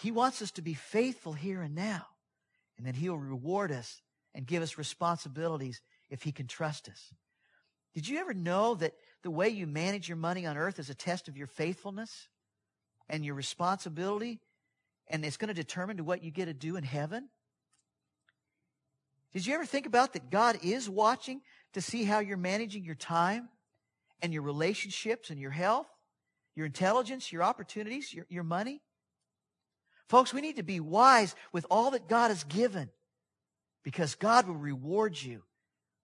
He 0.00 0.10
wants 0.10 0.42
us 0.42 0.50
to 0.52 0.62
be 0.62 0.74
faithful 0.74 1.32
here 1.32 1.62
and 1.62 1.74
now. 1.74 2.06
And 2.76 2.86
then 2.86 2.94
he'll 2.94 3.16
reward 3.16 3.72
us 3.72 4.02
and 4.34 4.46
give 4.46 4.62
us 4.62 4.76
responsibilities 4.76 5.80
if 6.10 6.22
he 6.22 6.32
can 6.32 6.46
trust 6.46 6.88
us. 6.88 7.14
Did 7.94 8.06
you 8.06 8.18
ever 8.18 8.34
know 8.34 8.74
that 8.74 8.92
the 9.22 9.30
way 9.30 9.48
you 9.48 9.66
manage 9.66 10.08
your 10.08 10.18
money 10.18 10.44
on 10.44 10.58
earth 10.58 10.78
is 10.78 10.90
a 10.90 10.94
test 10.94 11.28
of 11.28 11.36
your 11.36 11.46
faithfulness 11.46 12.28
and 13.08 13.24
your 13.24 13.34
responsibility? 13.34 14.40
And 15.08 15.24
it's 15.24 15.38
going 15.38 15.48
to 15.48 15.54
determine 15.54 15.96
to 15.96 16.04
what 16.04 16.22
you 16.22 16.30
get 16.30 16.44
to 16.44 16.52
do 16.52 16.76
in 16.76 16.84
heaven? 16.84 17.30
Did 19.36 19.46
you 19.46 19.52
ever 19.52 19.66
think 19.66 19.84
about 19.84 20.14
that 20.14 20.30
God 20.30 20.60
is 20.62 20.88
watching 20.88 21.42
to 21.74 21.82
see 21.82 22.04
how 22.04 22.20
you're 22.20 22.38
managing 22.38 22.84
your 22.84 22.94
time 22.94 23.50
and 24.22 24.32
your 24.32 24.40
relationships 24.40 25.28
and 25.28 25.38
your 25.38 25.50
health, 25.50 25.88
your 26.54 26.64
intelligence, 26.64 27.30
your 27.30 27.42
opportunities, 27.42 28.14
your, 28.14 28.24
your 28.30 28.44
money? 28.44 28.80
Folks, 30.08 30.32
we 30.32 30.40
need 30.40 30.56
to 30.56 30.62
be 30.62 30.80
wise 30.80 31.34
with 31.52 31.66
all 31.70 31.90
that 31.90 32.08
God 32.08 32.28
has 32.28 32.44
given 32.44 32.88
because 33.84 34.14
God 34.14 34.48
will 34.48 34.56
reward 34.56 35.20
you 35.20 35.42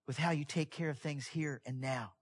with 0.05 0.19
how 0.19 0.29
you 0.29 0.45
take 0.45 0.69
care 0.69 0.91
of 0.91 0.99
things 0.99 1.25
here 1.25 1.59
and 1.65 1.81
now. 1.81 2.13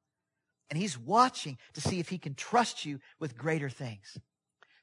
And 0.69 0.79
He's 0.79 0.97
watching 0.97 1.57
to 1.73 1.81
see 1.81 1.99
if 1.99 2.07
He 2.07 2.19
can 2.19 2.35
trust 2.35 2.85
you 2.85 3.01
with 3.19 3.37
greater 3.37 3.69
things. 3.69 4.17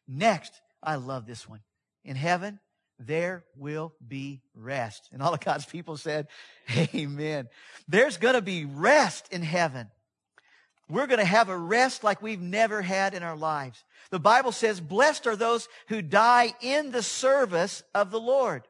Next, 0.07 0.53
I 0.83 0.97
love 0.97 1.27
this 1.27 1.49
one. 1.49 1.61
In 2.05 2.17
heaven, 2.17 2.61
there 2.98 3.44
will 3.56 3.94
be 4.06 4.42
rest. 4.54 5.08
And 5.12 5.22
all 5.22 5.34
of 5.34 5.40
God's 5.40 5.66
people 5.66 5.96
said, 5.96 6.28
Amen. 6.94 7.48
There's 7.87 8.16
going 8.16 8.34
to 8.34 8.42
be 8.42 8.64
rest 8.64 9.28
in 9.32 9.42
heaven. 9.42 9.88
We're 10.90 11.06
going 11.06 11.18
to 11.18 11.24
have 11.24 11.50
a 11.50 11.56
rest 11.56 12.02
like 12.02 12.22
we've 12.22 12.40
never 12.40 12.80
had 12.80 13.12
in 13.12 13.22
our 13.22 13.37
lives. 13.37 13.84
The 14.11 14.18
Bible 14.18 14.52
says, 14.52 14.80
blessed 14.80 15.26
are 15.26 15.37
those 15.37 15.68
who 15.88 16.00
die 16.00 16.54
in 16.62 16.92
the 16.92 17.02
service 17.02 17.82
of 17.94 18.11
the 18.11 18.20
Lord. 18.20 18.62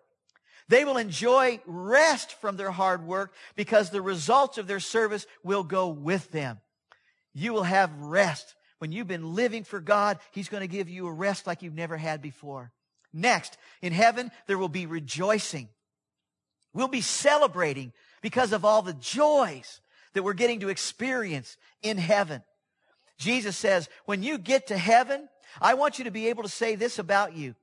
They 0.69 0.85
will 0.85 0.97
enjoy 0.99 1.61
rest 1.65 2.35
from 2.41 2.57
their 2.57 2.73
hard 2.73 3.07
work 3.07 3.33
because 3.57 3.91
the 3.91 4.03
results 4.03 4.59
of 4.59 4.67
their 4.67 4.81
service 4.81 5.27
will 5.45 5.63
go 5.63 5.89
with 5.89 6.31
them. 6.33 6.61
You 7.35 7.53
will 7.53 7.63
have 7.63 7.91
rest. 8.01 8.55
When 8.79 8.93
you've 8.93 9.09
been 9.09 9.35
living 9.35 9.65
for 9.65 9.81
God, 9.81 10.19
He's 10.33 10.49
going 10.49 10.61
to 10.61 10.69
give 10.69 10.89
you 10.89 11.07
a 11.07 11.13
rest 11.13 11.47
like 11.47 11.63
you've 11.63 11.75
never 11.75 11.97
had 11.97 12.21
before. 12.21 12.73
Next, 13.13 13.57
in 13.83 13.93
heaven, 13.93 14.31
there 14.47 14.59
will 14.59 14.69
be 14.69 14.87
rejoicing. 14.87 15.69
We'll 16.75 16.89
be 16.89 17.01
celebrating 17.01 17.93
because 18.23 18.53
of 18.53 18.65
all 18.65 18.83
the 18.83 18.95
joys 18.95 19.81
that 20.15 20.23
we're 20.23 20.35
getting 20.35 20.61
to 20.61 20.69
experience 20.69 21.57
in 21.83 21.99
heaven. 21.99 22.43
Jesus 23.19 23.57
says, 23.57 23.89
when 24.05 24.23
you 24.23 24.39
get 24.39 24.69
to 24.69 24.79
heaven, 24.79 25.29
I 25.61 25.75
want 25.75 25.99
you 25.99 26.05
to 26.05 26.11
be 26.11 26.29
able 26.29 26.43
to 26.43 26.49
say 26.49 26.75
this 26.75 26.99
about 26.99 27.35
you. 27.35 27.55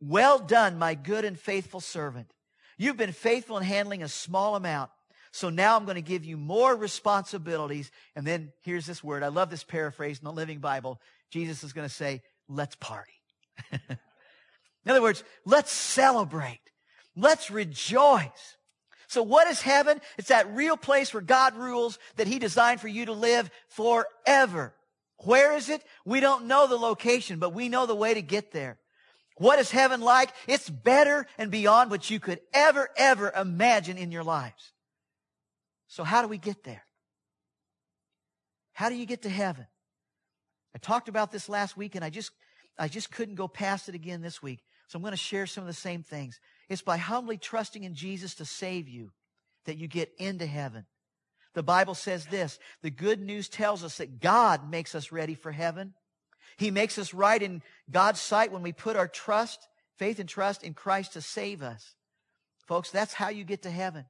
Well 0.00 0.38
done, 0.38 0.78
my 0.78 0.94
good 0.94 1.24
and 1.24 1.38
faithful 1.38 1.80
servant. 1.80 2.32
You've 2.76 2.96
been 2.96 3.12
faithful 3.12 3.58
in 3.58 3.64
handling 3.64 4.02
a 4.02 4.08
small 4.08 4.54
amount. 4.54 4.90
So 5.32 5.50
now 5.50 5.76
I'm 5.76 5.84
going 5.84 5.96
to 5.96 6.02
give 6.02 6.24
you 6.24 6.36
more 6.36 6.74
responsibilities. 6.74 7.90
And 8.14 8.26
then 8.26 8.52
here's 8.62 8.86
this 8.86 9.02
word. 9.02 9.22
I 9.22 9.28
love 9.28 9.50
this 9.50 9.64
paraphrase 9.64 10.18
in 10.18 10.24
the 10.24 10.32
Living 10.32 10.58
Bible. 10.58 11.00
Jesus 11.30 11.64
is 11.64 11.72
going 11.72 11.88
to 11.88 11.94
say, 11.94 12.22
let's 12.48 12.76
party. 12.76 13.12
in 14.88 14.92
other 14.92 15.02
words, 15.02 15.22
let's 15.44 15.70
celebrate. 15.70 16.62
Let's 17.14 17.50
rejoice. 17.50 18.56
So 19.06 19.22
what 19.22 19.46
is 19.46 19.60
heaven? 19.60 20.00
It's 20.16 20.28
that 20.28 20.50
real 20.54 20.78
place 20.78 21.12
where 21.12 21.20
God 21.20 21.54
rules 21.56 21.98
that 22.16 22.26
he 22.26 22.38
designed 22.38 22.80
for 22.80 22.88
you 22.88 23.04
to 23.04 23.12
live 23.12 23.50
forever. 23.68 24.74
Where 25.24 25.54
is 25.54 25.68
it? 25.68 25.84
We 26.06 26.20
don't 26.20 26.46
know 26.46 26.66
the 26.66 26.76
location, 26.78 27.38
but 27.38 27.52
we 27.52 27.68
know 27.68 27.84
the 27.84 27.94
way 27.94 28.14
to 28.14 28.22
get 28.22 28.52
there. 28.52 28.78
What 29.36 29.58
is 29.58 29.70
heaven 29.70 30.00
like? 30.00 30.30
It's 30.46 30.70
better 30.70 31.26
and 31.36 31.50
beyond 31.50 31.90
what 31.90 32.08
you 32.08 32.18
could 32.18 32.40
ever, 32.54 32.88
ever 32.96 33.30
imagine 33.30 33.98
in 33.98 34.10
your 34.10 34.24
lives. 34.24 34.72
So 35.86 36.02
how 36.02 36.22
do 36.22 36.28
we 36.28 36.38
get 36.38 36.64
there? 36.64 36.84
How 38.72 38.88
do 38.88 38.94
you 38.94 39.04
get 39.04 39.22
to 39.22 39.28
heaven? 39.28 39.66
I 40.74 40.78
talked 40.78 41.10
about 41.10 41.30
this 41.30 41.48
last 41.48 41.76
week 41.76 41.94
and 41.94 42.02
I 42.02 42.08
just, 42.08 42.30
I 42.78 42.88
just 42.88 43.10
couldn't 43.10 43.34
go 43.34 43.48
past 43.48 43.90
it 43.90 43.94
again 43.94 44.22
this 44.22 44.42
week. 44.42 44.60
So 44.88 44.96
I'm 44.96 45.02
going 45.02 45.12
to 45.12 45.16
share 45.16 45.46
some 45.46 45.62
of 45.62 45.68
the 45.68 45.74
same 45.74 46.02
things. 46.02 46.40
It's 46.68 46.82
by 46.82 46.96
humbly 46.96 47.38
trusting 47.38 47.84
in 47.84 47.94
Jesus 47.94 48.34
to 48.34 48.44
save 48.44 48.88
you 48.88 49.12
that 49.64 49.76
you 49.76 49.86
get 49.86 50.10
into 50.18 50.46
heaven. 50.46 50.86
The 51.54 51.62
Bible 51.62 51.94
says 51.94 52.26
this, 52.26 52.58
the 52.82 52.90
good 52.90 53.20
news 53.20 53.48
tells 53.48 53.84
us 53.84 53.98
that 53.98 54.20
God 54.20 54.70
makes 54.70 54.94
us 54.94 55.12
ready 55.12 55.34
for 55.34 55.52
heaven. 55.52 55.94
He 56.56 56.70
makes 56.70 56.98
us 56.98 57.14
right 57.14 57.42
in 57.42 57.62
God's 57.90 58.20
sight 58.20 58.50
when 58.50 58.62
we 58.62 58.72
put 58.72 58.96
our 58.96 59.08
trust, 59.08 59.68
faith 59.96 60.18
and 60.18 60.28
trust 60.28 60.62
in 60.62 60.74
Christ 60.74 61.12
to 61.14 61.20
save 61.20 61.62
us. 61.62 61.94
Folks, 62.66 62.90
that's 62.90 63.14
how 63.14 63.28
you 63.28 63.44
get 63.44 63.62
to 63.62 63.70
heaven. 63.70 64.04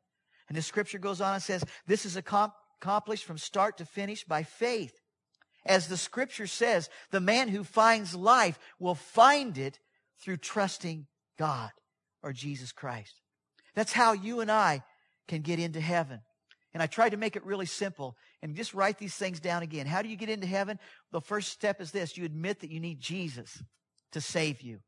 And 0.48 0.56
the 0.56 0.62
scripture 0.62 0.98
goes 0.98 1.20
on 1.20 1.34
and 1.34 1.42
says, 1.42 1.64
this 1.86 2.06
is 2.06 2.16
accomplished 2.16 3.24
from 3.24 3.38
start 3.38 3.78
to 3.78 3.84
finish 3.84 4.24
by 4.24 4.42
faith. 4.42 4.92
As 5.66 5.88
the 5.88 5.96
scripture 5.96 6.46
says, 6.46 6.88
the 7.10 7.20
man 7.20 7.48
who 7.48 7.64
finds 7.64 8.14
life 8.14 8.58
will 8.78 8.94
find 8.94 9.58
it 9.58 9.78
through 10.22 10.38
trusting 10.38 11.06
God 11.38 11.70
or 12.22 12.32
Jesus 12.32 12.72
Christ. 12.72 13.20
That's 13.74 13.92
how 13.92 14.12
you 14.12 14.40
and 14.40 14.50
I 14.50 14.82
can 15.28 15.42
get 15.42 15.58
into 15.58 15.80
heaven. 15.80 16.20
And 16.74 16.82
I 16.82 16.86
tried 16.86 17.10
to 17.10 17.16
make 17.16 17.36
it 17.36 17.44
really 17.44 17.66
simple 17.66 18.16
and 18.42 18.54
just 18.54 18.74
write 18.74 18.98
these 18.98 19.14
things 19.14 19.40
down 19.40 19.62
again. 19.62 19.86
How 19.86 20.02
do 20.02 20.08
you 20.08 20.16
get 20.16 20.28
into 20.28 20.46
heaven? 20.46 20.78
The 21.12 21.20
first 21.20 21.50
step 21.50 21.80
is 21.80 21.92
this. 21.92 22.16
You 22.16 22.24
admit 22.24 22.60
that 22.60 22.70
you 22.70 22.80
need 22.80 23.00
Jesus 23.00 23.62
to 24.12 24.20
save 24.20 24.60
you. 24.60 24.80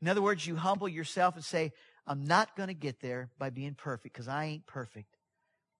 In 0.00 0.08
other 0.08 0.22
words, 0.22 0.46
you 0.46 0.56
humble 0.56 0.88
yourself 0.88 1.34
and 1.34 1.44
say, 1.44 1.72
I'm 2.06 2.24
not 2.24 2.56
going 2.56 2.68
to 2.68 2.74
get 2.74 3.00
there 3.00 3.30
by 3.38 3.50
being 3.50 3.74
perfect 3.74 4.14
because 4.14 4.28
I 4.28 4.44
ain't 4.46 4.66
perfect. 4.66 5.16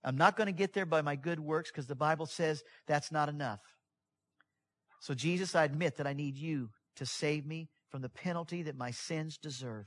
I'm 0.05 0.16
not 0.16 0.37
going 0.37 0.47
to 0.47 0.53
get 0.53 0.73
there 0.73 0.87
by 0.87 1.03
my 1.03 1.16
good 1.16 1.40
works 1.40 1.71
because 1.71 1.87
the 1.87 1.95
Bible 1.95 2.27
says 2.27 2.62
that's 2.87 3.11
not 3.11 3.29
enough. 3.29 3.61
So 5.01 5.14
Jesus, 5.14 5.55
I 5.55 5.64
admit 5.64 5.97
that 5.97 6.07
I 6.07 6.12
need 6.12 6.37
you 6.37 6.71
to 6.97 7.07
save 7.07 7.47
me 7.47 7.69
from 7.96 8.02
the 8.02 8.11
penalty 8.11 8.61
that 8.61 8.76
my 8.76 8.90
sins 8.90 9.38
deserve. 9.38 9.87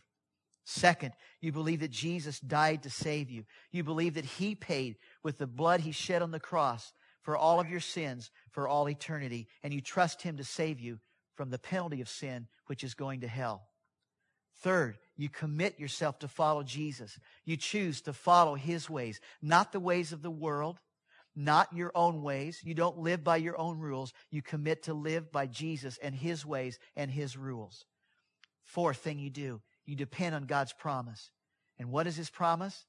Second, 0.66 1.14
you 1.42 1.52
believe 1.52 1.82
that 1.82 1.92
Jesus 1.92 2.40
died 2.40 2.82
to 2.82 2.90
save 2.90 3.30
you. 3.30 3.44
You 3.72 3.84
believe 3.84 4.16
that 4.16 4.26
he 4.26 4.56
paid 4.56 4.96
with 5.22 5.38
the 5.38 5.46
blood 5.46 5.82
he 5.82 5.92
shed 5.92 6.24
on 6.24 6.32
the 6.32 6.40
cross 6.40 6.92
for 7.22 7.38
all 7.38 7.60
of 7.60 7.70
your 7.70 7.80
sins 7.80 8.32
for 8.50 8.68
all 8.68 8.90
eternity. 8.90 9.48
And 9.62 9.72
you 9.72 9.80
trust 9.80 10.24
him 10.24 10.38
to 10.38 10.44
save 10.44 10.80
you 10.80 10.98
from 11.36 11.52
the 11.52 11.60
penalty 11.60 12.02
of 12.02 12.10
sin, 12.10 12.48
which 12.66 12.84
is 12.84 12.96
going 12.96 13.22
to 13.22 13.28
hell. 13.28 13.68
Third, 14.64 14.98
you 15.16 15.30
commit 15.30 15.80
yourself 15.80 16.18
to 16.18 16.28
follow 16.28 16.64
Jesus. 16.64 17.20
You 17.46 17.58
choose 17.58 18.02
to 18.02 18.12
follow 18.14 18.56
his 18.56 18.90
ways, 18.90 19.22
not 19.40 19.72
the 19.72 19.80
ways 19.80 20.14
of 20.14 20.24
the 20.24 20.32
world, 20.32 20.80
not 21.36 21.72
your 21.74 21.92
own 21.94 22.24
ways. 22.24 22.62
You 22.64 22.74
don't 22.74 22.98
live 22.98 23.24
by 23.24 23.38
your 23.38 23.60
own 23.60 23.78
rules. 23.78 24.14
You 24.32 24.42
commit 24.42 24.82
to 24.86 24.96
live 24.96 25.32
by 25.32 25.46
Jesus 25.46 26.00
and 26.02 26.16
his 26.16 26.44
ways 26.44 26.80
and 26.96 27.12
his 27.12 27.38
rules. 27.38 27.86
Fourth 28.70 28.98
thing 28.98 29.18
you 29.18 29.32
do, 29.32 29.62
you 29.88 29.96
depend 29.96 30.36
on 30.36 30.44
God's 30.44 30.74
promise. 30.74 31.32
And 31.80 31.90
what 31.90 32.06
is 32.06 32.16
His 32.16 32.30
promise? 32.30 32.86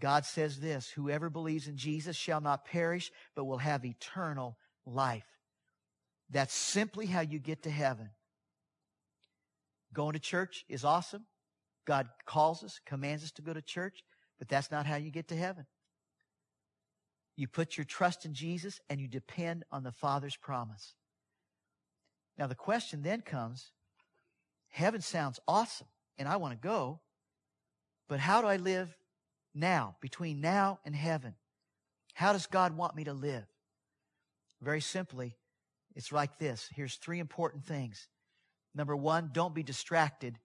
God 0.00 0.24
says 0.24 0.58
this 0.58 0.90
Whoever 0.90 1.30
believes 1.30 1.68
in 1.68 1.76
Jesus 1.76 2.16
shall 2.16 2.40
not 2.40 2.64
perish, 2.64 3.12
but 3.36 3.44
will 3.44 3.58
have 3.58 3.84
eternal 3.84 4.56
life. 4.84 5.26
That's 6.30 6.52
simply 6.52 7.06
how 7.06 7.20
you 7.20 7.38
get 7.38 7.62
to 7.62 7.70
heaven. 7.70 8.10
Going 9.92 10.14
to 10.14 10.18
church 10.18 10.64
is 10.68 10.84
awesome. 10.84 11.26
God 11.86 12.08
calls 12.26 12.64
us, 12.64 12.80
commands 12.84 13.22
us 13.22 13.30
to 13.32 13.42
go 13.42 13.54
to 13.54 13.62
church, 13.62 14.02
but 14.40 14.48
that's 14.48 14.72
not 14.72 14.84
how 14.84 14.96
you 14.96 15.12
get 15.12 15.28
to 15.28 15.36
heaven. 15.36 15.64
You 17.36 17.46
put 17.46 17.78
your 17.78 17.84
trust 17.84 18.24
in 18.24 18.34
Jesus 18.34 18.80
and 18.90 19.00
you 19.00 19.06
depend 19.06 19.64
on 19.70 19.84
the 19.84 19.92
Father's 19.92 20.36
promise. 20.36 20.94
Now, 22.36 22.48
the 22.48 22.56
question 22.56 23.02
then 23.02 23.20
comes 23.20 23.70
heaven 24.68 25.00
sounds 25.00 25.40
awesome, 25.46 25.86
and 26.18 26.28
I 26.28 26.36
want 26.36 26.52
to 26.52 26.68
go, 26.68 27.00
but 28.08 28.20
how 28.20 28.40
do 28.40 28.46
I 28.46 28.56
live 28.56 28.96
now, 29.54 29.96
between 30.00 30.40
now 30.40 30.78
and 30.84 30.94
heaven? 30.94 31.34
How 32.14 32.32
does 32.32 32.46
God 32.46 32.76
want 32.76 32.96
me 32.96 33.04
to 33.04 33.12
live? 33.12 33.44
Very 34.60 34.80
simply, 34.80 35.36
it's 35.94 36.12
like 36.12 36.38
this. 36.38 36.68
Here's 36.74 36.96
three 36.96 37.18
important 37.18 37.64
things. 37.64 38.08
Number 38.74 38.96
one, 38.96 39.30
don't 39.32 39.54
be 39.54 39.62
distracted 39.62 40.38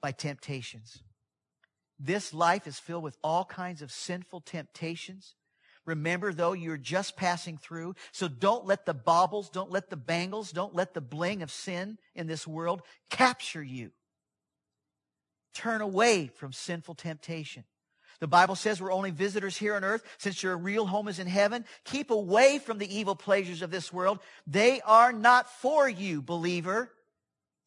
by 0.00 0.12
temptations. 0.12 1.02
This 1.98 2.34
life 2.34 2.66
is 2.66 2.78
filled 2.78 3.04
with 3.04 3.16
all 3.22 3.44
kinds 3.44 3.82
of 3.82 3.92
sinful 3.92 4.40
temptations. 4.40 5.34
Remember, 5.84 6.32
though, 6.32 6.52
you're 6.52 6.76
just 6.76 7.16
passing 7.16 7.58
through. 7.58 7.94
So 8.12 8.28
don't 8.28 8.66
let 8.66 8.86
the 8.86 8.94
baubles, 8.94 9.50
don't 9.50 9.70
let 9.70 9.90
the 9.90 9.96
bangles, 9.96 10.52
don't 10.52 10.74
let 10.74 10.94
the 10.94 11.00
bling 11.00 11.42
of 11.42 11.50
sin 11.50 11.98
in 12.14 12.26
this 12.26 12.46
world 12.46 12.82
capture 13.10 13.62
you. 13.62 13.90
Turn 15.54 15.80
away 15.80 16.28
from 16.28 16.52
sinful 16.52 16.94
temptation. 16.94 17.64
The 18.20 18.28
Bible 18.28 18.54
says 18.54 18.80
we're 18.80 18.92
only 18.92 19.10
visitors 19.10 19.56
here 19.56 19.74
on 19.74 19.82
earth 19.82 20.04
since 20.16 20.44
your 20.44 20.56
real 20.56 20.86
home 20.86 21.08
is 21.08 21.18
in 21.18 21.26
heaven. 21.26 21.64
Keep 21.84 22.12
away 22.12 22.60
from 22.60 22.78
the 22.78 22.96
evil 22.96 23.16
pleasures 23.16 23.62
of 23.62 23.72
this 23.72 23.92
world. 23.92 24.20
They 24.46 24.80
are 24.82 25.12
not 25.12 25.50
for 25.50 25.88
you, 25.88 26.22
believer. 26.22 26.92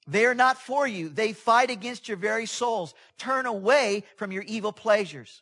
They 0.07 0.25
are 0.25 0.35
not 0.35 0.57
for 0.57 0.87
you. 0.87 1.09
They 1.09 1.33
fight 1.33 1.69
against 1.69 2.07
your 2.07 2.17
very 2.17 2.45
souls. 2.45 2.93
Turn 3.17 3.45
away 3.45 4.05
from 4.15 4.31
your 4.31 4.43
evil 4.43 4.71
pleasures. 4.71 5.41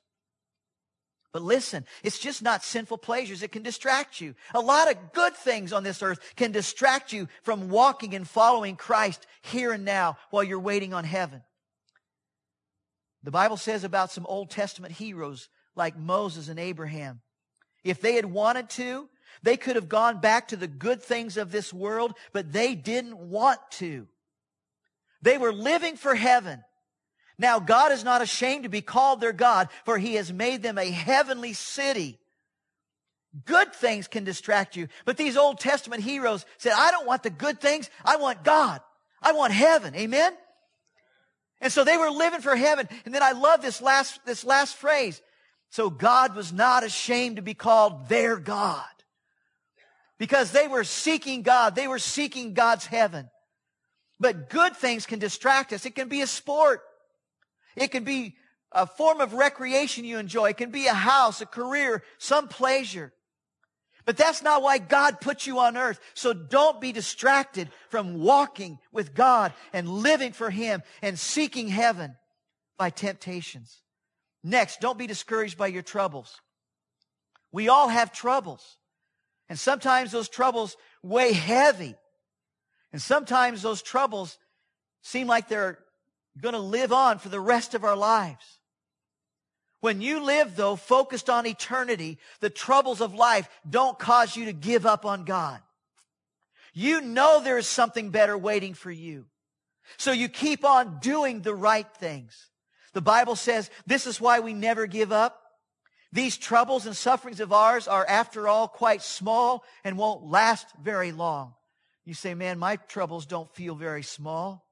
But 1.34 1.42
listen, 1.42 1.84
it's 2.04 2.20
just 2.20 2.44
not 2.44 2.64
sinful 2.64 3.00
pleasures. 3.00 3.42
It 3.42 3.52
can 3.52 3.64
distract 3.64 4.22
you. 4.22 4.36
A 4.54 4.60
lot 4.60 4.90
of 4.90 5.14
good 5.14 5.34
things 5.34 5.74
on 5.74 5.84
this 5.84 6.04
earth 6.04 6.20
can 6.36 6.52
distract 6.52 7.12
you 7.12 7.28
from 7.42 7.70
walking 7.70 8.14
and 8.14 8.28
following 8.28 8.76
Christ 8.76 9.26
here 9.42 9.74
and 9.74 9.84
now 9.84 10.18
while 10.30 10.44
you're 10.44 10.60
waiting 10.60 10.94
on 10.94 11.04
heaven. 11.04 11.42
The 13.24 13.32
Bible 13.32 13.58
says 13.58 13.84
about 13.84 14.12
some 14.12 14.28
Old 14.28 14.52
Testament 14.52 14.94
heroes 14.94 15.50
like 15.76 15.98
Moses 15.98 16.50
and 16.50 16.60
Abraham. 16.60 17.22
If 17.84 18.00
they 18.00 18.14
had 18.14 18.26
wanted 18.26 18.70
to, 18.72 19.10
they 19.42 19.58
could 19.58 19.76
have 19.76 19.90
gone 19.90 20.20
back 20.20 20.50
to 20.50 20.56
the 20.56 20.68
good 20.68 21.02
things 21.02 21.36
of 21.36 21.52
this 21.52 21.74
world, 21.74 22.14
but 22.32 22.54
they 22.54 22.76
didn't 22.76 23.18
want 23.18 23.60
to. 23.72 24.08
They 25.24 25.40
were 25.40 25.54
living 25.54 25.96
for 25.96 26.14
heaven. 26.14 26.64
Now 27.38 27.60
God 27.60 27.92
is 27.92 28.04
not 28.04 28.22
ashamed 28.22 28.64
to 28.64 28.70
be 28.70 28.82
called 28.82 29.22
their 29.22 29.34
God, 29.34 29.70
for 29.86 29.98
he 29.98 30.16
has 30.16 30.32
made 30.32 30.62
them 30.62 30.78
a 30.78 30.90
heavenly 30.90 31.54
city. 31.54 32.20
Good 33.46 33.74
things 33.74 34.08
can 34.08 34.24
distract 34.24 34.76
you, 34.76 34.88
but 35.06 35.18
these 35.18 35.38
Old 35.38 35.60
Testament 35.60 36.04
heroes 36.04 36.46
said, 36.58 36.74
I 36.76 36.92
don't 36.92 37.08
want 37.08 37.24
the 37.24 37.32
good 37.32 37.60
things. 37.60 37.90
I 38.06 38.18
want 38.18 38.44
God. 38.44 38.82
I 39.22 39.32
want 39.32 39.54
heaven. 39.54 39.96
Amen? 39.96 40.34
And 41.60 41.72
so 41.72 41.84
they 41.84 41.98
were 41.98 42.12
living 42.12 42.42
for 42.42 42.56
heaven. 42.56 42.88
And 43.06 43.16
then 43.16 43.24
I 43.24 43.32
love 43.32 43.62
this 43.62 43.82
last, 43.82 44.20
this 44.26 44.44
last 44.44 44.76
phrase. 44.76 45.22
So 45.70 45.90
God 45.90 46.36
was 46.36 46.54
not 46.54 46.84
ashamed 46.84 47.38
to 47.38 47.42
be 47.42 47.56
called 47.56 48.08
their 48.10 48.38
God. 48.38 48.84
Because 50.20 50.52
they 50.52 50.68
were 50.68 50.84
seeking 50.84 51.42
God. 51.42 51.74
They 51.74 51.88
were 51.88 52.00
seeking 52.00 52.54
God's 52.54 52.86
heaven. 52.86 53.30
But 54.20 54.50
good 54.50 54.76
things 54.76 55.06
can 55.06 55.20
distract 55.20 55.74
us. 55.74 55.86
It 55.86 55.96
can 55.96 56.10
be 56.10 56.22
a 56.22 56.28
sport. 56.28 56.82
It 57.76 57.90
can 57.90 58.04
be 58.04 58.36
a 58.72 58.88
form 58.88 59.22
of 59.22 59.34
recreation 59.34 60.06
you 60.06 60.18
enjoy. 60.18 60.50
It 60.50 60.58
can 60.58 60.72
be 60.72 60.88
a 60.88 60.94
house, 60.94 61.42
a 61.42 61.46
career, 61.46 62.04
some 62.18 62.48
pleasure. 62.48 63.14
But 64.06 64.18
that's 64.18 64.42
not 64.42 64.62
why 64.62 64.80
God 64.80 65.22
put 65.22 65.48
you 65.48 65.60
on 65.60 65.78
earth. 65.78 66.00
So 66.14 66.34
don't 66.34 66.82
be 66.82 66.92
distracted 66.92 67.70
from 67.90 68.20
walking 68.20 68.80
with 68.92 69.14
God 69.14 69.54
and 69.72 69.88
living 69.88 70.34
for 70.34 70.50
Him 70.50 70.84
and 71.02 71.18
seeking 71.18 71.70
heaven 71.70 72.16
by 72.78 72.90
temptations. 72.90 73.82
Next, 74.44 74.82
don't 74.82 74.98
be 74.98 75.08
discouraged 75.08 75.58
by 75.58 75.68
your 75.68 75.84
troubles. 75.84 76.42
We 77.52 77.70
all 77.70 77.88
have 77.88 78.12
troubles. 78.12 78.78
And 79.48 79.58
sometimes 79.58 80.12
those 80.12 80.28
troubles 80.28 80.76
weigh 81.02 81.32
heavy. 81.32 81.96
And 82.92 83.02
sometimes 83.02 83.62
those 83.62 83.82
troubles 83.82 84.38
seem 85.02 85.28
like 85.28 85.48
they're 85.48 85.80
going 86.42 86.54
to 86.54 86.60
live 86.60 86.92
on 86.92 87.20
for 87.20 87.30
the 87.30 87.40
rest 87.40 87.76
of 87.76 87.84
our 87.84 87.96
lives. 87.96 88.60
When 89.82 90.02
you 90.02 90.24
live, 90.24 90.56
though, 90.56 90.76
focused 90.76 91.30
on 91.30 91.46
eternity, 91.46 92.18
the 92.40 92.50
troubles 92.50 93.02
of 93.02 93.14
life 93.14 93.50
don't 93.70 94.00
cause 94.00 94.36
you 94.36 94.46
to 94.46 94.54
give 94.54 94.86
up 94.86 95.06
on 95.06 95.26
God. 95.26 95.60
You 96.74 97.02
know 97.02 97.42
there 97.42 97.58
is 97.58 97.68
something 97.68 98.10
better 98.10 98.38
waiting 98.38 98.74
for 98.74 98.90
you. 98.92 99.26
So 99.98 100.12
you 100.12 100.30
keep 100.30 100.66
on 100.66 101.00
doing 101.02 101.42
the 101.42 101.54
right 101.54 101.88
things. 101.98 102.50
The 102.94 103.02
Bible 103.02 103.36
says 103.36 103.70
this 103.86 104.08
is 104.08 104.22
why 104.22 104.40
we 104.40 104.54
never 104.54 104.88
give 104.88 105.12
up. 105.12 105.40
These 106.14 106.38
troubles 106.38 106.86
and 106.86 106.96
sufferings 106.96 107.40
of 107.40 107.52
ours 107.52 107.88
are, 107.88 108.06
after 108.08 108.48
all, 108.48 108.68
quite 108.68 109.02
small 109.02 109.64
and 109.84 109.98
won't 109.98 110.24
last 110.24 110.68
very 110.82 111.12
long. 111.12 111.56
You 112.06 112.14
say, 112.14 112.36
man, 112.36 112.60
my 112.60 112.76
troubles 112.76 113.26
don't 113.26 113.54
feel 113.56 113.76
very 113.76 114.04
small. 114.04 114.66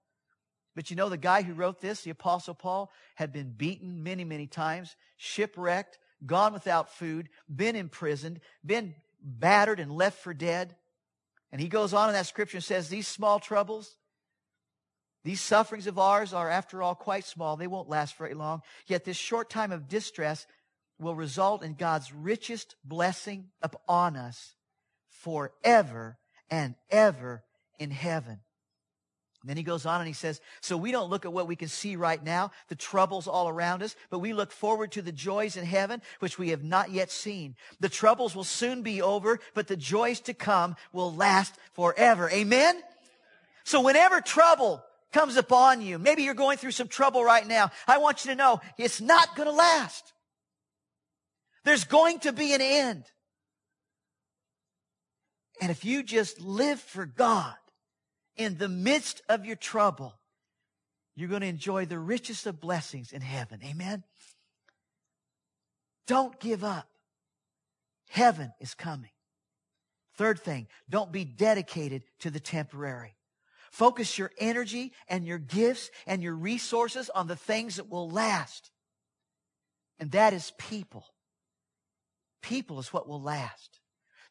But 0.75 0.89
you 0.89 0.95
know, 0.95 1.09
the 1.09 1.17
guy 1.17 1.41
who 1.41 1.53
wrote 1.53 1.81
this, 1.81 2.01
the 2.01 2.11
Apostle 2.11 2.53
Paul, 2.53 2.91
had 3.15 3.33
been 3.33 3.51
beaten 3.51 4.03
many, 4.03 4.23
many 4.23 4.47
times, 4.47 4.95
shipwrecked, 5.17 5.99
gone 6.25 6.53
without 6.53 6.93
food, 6.93 7.29
been 7.53 7.75
imprisoned, 7.75 8.39
been 8.65 8.95
battered 9.21 9.79
and 9.79 9.91
left 9.91 10.19
for 10.19 10.33
dead. 10.33 10.75
And 11.51 11.59
he 11.59 11.67
goes 11.67 11.93
on 11.93 12.09
in 12.09 12.13
that 12.13 12.27
scripture 12.27 12.57
and 12.57 12.63
says, 12.63 12.87
These 12.87 13.07
small 13.07 13.39
troubles, 13.39 13.97
these 15.23 15.41
sufferings 15.41 15.87
of 15.87 15.99
ours 15.99 16.33
are, 16.33 16.49
after 16.49 16.81
all, 16.81 16.95
quite 16.95 17.25
small. 17.25 17.57
They 17.57 17.67
won't 17.67 17.89
last 17.89 18.15
very 18.15 18.33
long. 18.33 18.61
Yet 18.87 19.03
this 19.03 19.17
short 19.17 19.49
time 19.49 19.71
of 19.71 19.87
distress 19.87 20.47
will 20.99 21.15
result 21.15 21.63
in 21.63 21.73
God's 21.73 22.13
richest 22.13 22.75
blessing 22.83 23.49
upon 23.61 24.15
us 24.15 24.55
forever 25.09 26.17
and 26.49 26.75
ever 26.89 27.43
in 27.77 27.91
heaven. 27.91 28.39
And 29.41 29.49
then 29.49 29.57
he 29.57 29.63
goes 29.63 29.87
on 29.87 29.99
and 29.99 30.07
he 30.07 30.13
says, 30.13 30.39
So 30.61 30.77
we 30.77 30.91
don't 30.91 31.09
look 31.09 31.25
at 31.25 31.33
what 31.33 31.47
we 31.47 31.55
can 31.55 31.67
see 31.67 31.95
right 31.95 32.23
now, 32.23 32.51
the 32.67 32.75
troubles 32.75 33.27
all 33.27 33.49
around 33.49 33.81
us, 33.81 33.95
but 34.11 34.19
we 34.19 34.33
look 34.33 34.51
forward 34.51 34.91
to 34.91 35.01
the 35.01 35.11
joys 35.11 35.57
in 35.57 35.65
heaven, 35.65 36.01
which 36.19 36.37
we 36.37 36.49
have 36.49 36.63
not 36.63 36.91
yet 36.91 37.09
seen. 37.09 37.55
The 37.79 37.89
troubles 37.89 38.35
will 38.35 38.43
soon 38.43 38.83
be 38.83 39.01
over, 39.01 39.39
but 39.55 39.67
the 39.67 39.75
joys 39.75 40.19
to 40.21 40.35
come 40.35 40.75
will 40.93 41.13
last 41.13 41.55
forever. 41.73 42.29
Amen? 42.29 42.79
So 43.63 43.81
whenever 43.81 44.21
trouble 44.21 44.83
comes 45.11 45.37
upon 45.37 45.81
you, 45.81 45.97
maybe 45.97 46.21
you're 46.21 46.35
going 46.35 46.57
through 46.57 46.71
some 46.71 46.87
trouble 46.87 47.23
right 47.23 47.45
now, 47.45 47.71
I 47.87 47.97
want 47.97 48.23
you 48.23 48.31
to 48.31 48.35
know 48.35 48.61
it's 48.77 49.01
not 49.01 49.35
going 49.35 49.47
to 49.47 49.55
last. 49.55 50.13
There's 51.63 51.83
going 51.83 52.19
to 52.19 52.31
be 52.31 52.53
an 52.53 52.61
end. 52.61 53.05
And 55.59 55.71
if 55.71 55.83
you 55.83 56.03
just 56.03 56.41
live 56.41 56.79
for 56.79 57.05
God, 57.05 57.53
in 58.41 58.57
the 58.57 58.69
midst 58.69 59.21
of 59.29 59.45
your 59.45 59.55
trouble, 59.55 60.13
you're 61.15 61.29
going 61.29 61.41
to 61.41 61.47
enjoy 61.47 61.85
the 61.85 61.99
richest 61.99 62.45
of 62.45 62.59
blessings 62.59 63.11
in 63.11 63.21
heaven. 63.21 63.59
Amen. 63.63 64.03
Don't 66.07 66.39
give 66.39 66.63
up. 66.63 66.87
Heaven 68.09 68.51
is 68.59 68.73
coming. 68.73 69.11
Third 70.15 70.39
thing, 70.39 70.67
don't 70.89 71.11
be 71.11 71.23
dedicated 71.23 72.03
to 72.19 72.29
the 72.29 72.39
temporary. 72.39 73.15
Focus 73.71 74.17
your 74.17 74.31
energy 74.37 74.91
and 75.07 75.25
your 75.25 75.37
gifts 75.37 75.89
and 76.05 76.21
your 76.21 76.35
resources 76.35 77.09
on 77.09 77.27
the 77.27 77.37
things 77.37 77.77
that 77.77 77.89
will 77.89 78.09
last. 78.09 78.69
And 79.99 80.11
that 80.11 80.33
is 80.33 80.51
people. 80.57 81.05
People 82.41 82.79
is 82.79 82.91
what 82.91 83.07
will 83.07 83.21
last. 83.21 83.79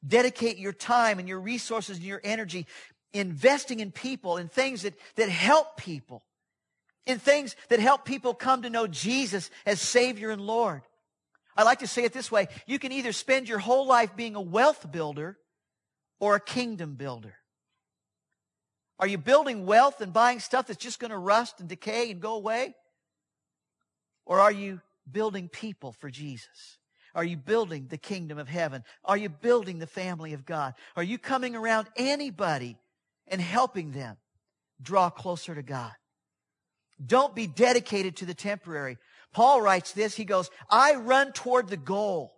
Dedicate 0.07 0.59
your 0.59 0.73
time 0.73 1.18
and 1.18 1.29
your 1.29 1.40
resources 1.40 1.96
and 1.96 2.07
your 2.07 2.20
energy 2.23 2.66
investing 3.12 3.81
in 3.81 3.90
people, 3.90 4.37
in 4.37 4.49
things 4.49 4.83
that, 4.83 4.94
that 5.16 5.29
help 5.29 5.77
people, 5.77 6.23
in 7.07 7.18
things 7.18 7.57
that 7.68 7.81
help 7.81 8.05
people 8.05 8.35
come 8.35 8.62
to 8.62 8.70
know 8.70 8.87
Jesus 8.87 9.51
as 9.66 9.81
Savior 9.81 10.31
and 10.31 10.40
Lord. 10.40 10.83
I 11.57 11.62
like 11.64 11.81
to 11.81 11.87
say 11.87 12.05
it 12.05 12.12
this 12.12 12.31
way. 12.31 12.49
You 12.66 12.79
can 12.79 12.92
either 12.92 13.12
spend 13.12 13.49
your 13.49 13.59
whole 13.59 13.87
life 13.87 14.16
being 14.16 14.37
a 14.37 14.40
wealth 14.40 14.90
builder 14.90 15.38
or 16.18 16.35
a 16.35 16.40
kingdom 16.40 16.94
builder. 16.94 17.35
Are 18.99 19.07
you 19.07 19.18
building 19.18 19.66
wealth 19.66 20.01
and 20.01 20.12
buying 20.12 20.40
stuff 20.40 20.66
that's 20.66 20.83
just 20.83 21.01
going 21.01 21.11
to 21.11 21.18
rust 21.18 21.59
and 21.59 21.68
decay 21.68 22.11
and 22.11 22.20
go 22.20 22.35
away? 22.35 22.75
Or 24.27 24.40
are 24.40 24.53
you 24.53 24.81
building 25.11 25.49
people 25.49 25.92
for 25.92 26.11
Jesus? 26.11 26.79
Are 27.14 27.25
you 27.25 27.37
building 27.37 27.87
the 27.88 27.99
kingdom 27.99 28.38
of 28.38 28.49
heaven? 28.49 28.85
Are 29.05 29.16
you 29.16 29.29
building 29.29 29.79
the 29.79 29.87
family 29.87 30.35
of 30.35 30.44
God? 30.44 30.75
Are 30.96 31.03
you 31.03 31.18
coming 31.18 31.57
around 31.57 31.88
anybody 31.96 32.77
and 33.31 33.40
helping 33.40 33.93
them 33.93 34.16
draw 34.83 35.11
closer 35.11 35.55
to 35.55 35.62
God? 35.62 35.93
Don't 37.05 37.35
be 37.35 37.47
dedicated 37.47 38.16
to 38.16 38.27
the 38.27 38.35
temporary. 38.35 38.99
Paul 39.33 39.62
writes 39.62 39.93
this. 39.93 40.16
He 40.16 40.25
goes, 40.25 40.51
I 40.71 40.95
run 40.95 41.33
toward 41.33 41.69
the 41.69 41.77
goal 41.77 42.35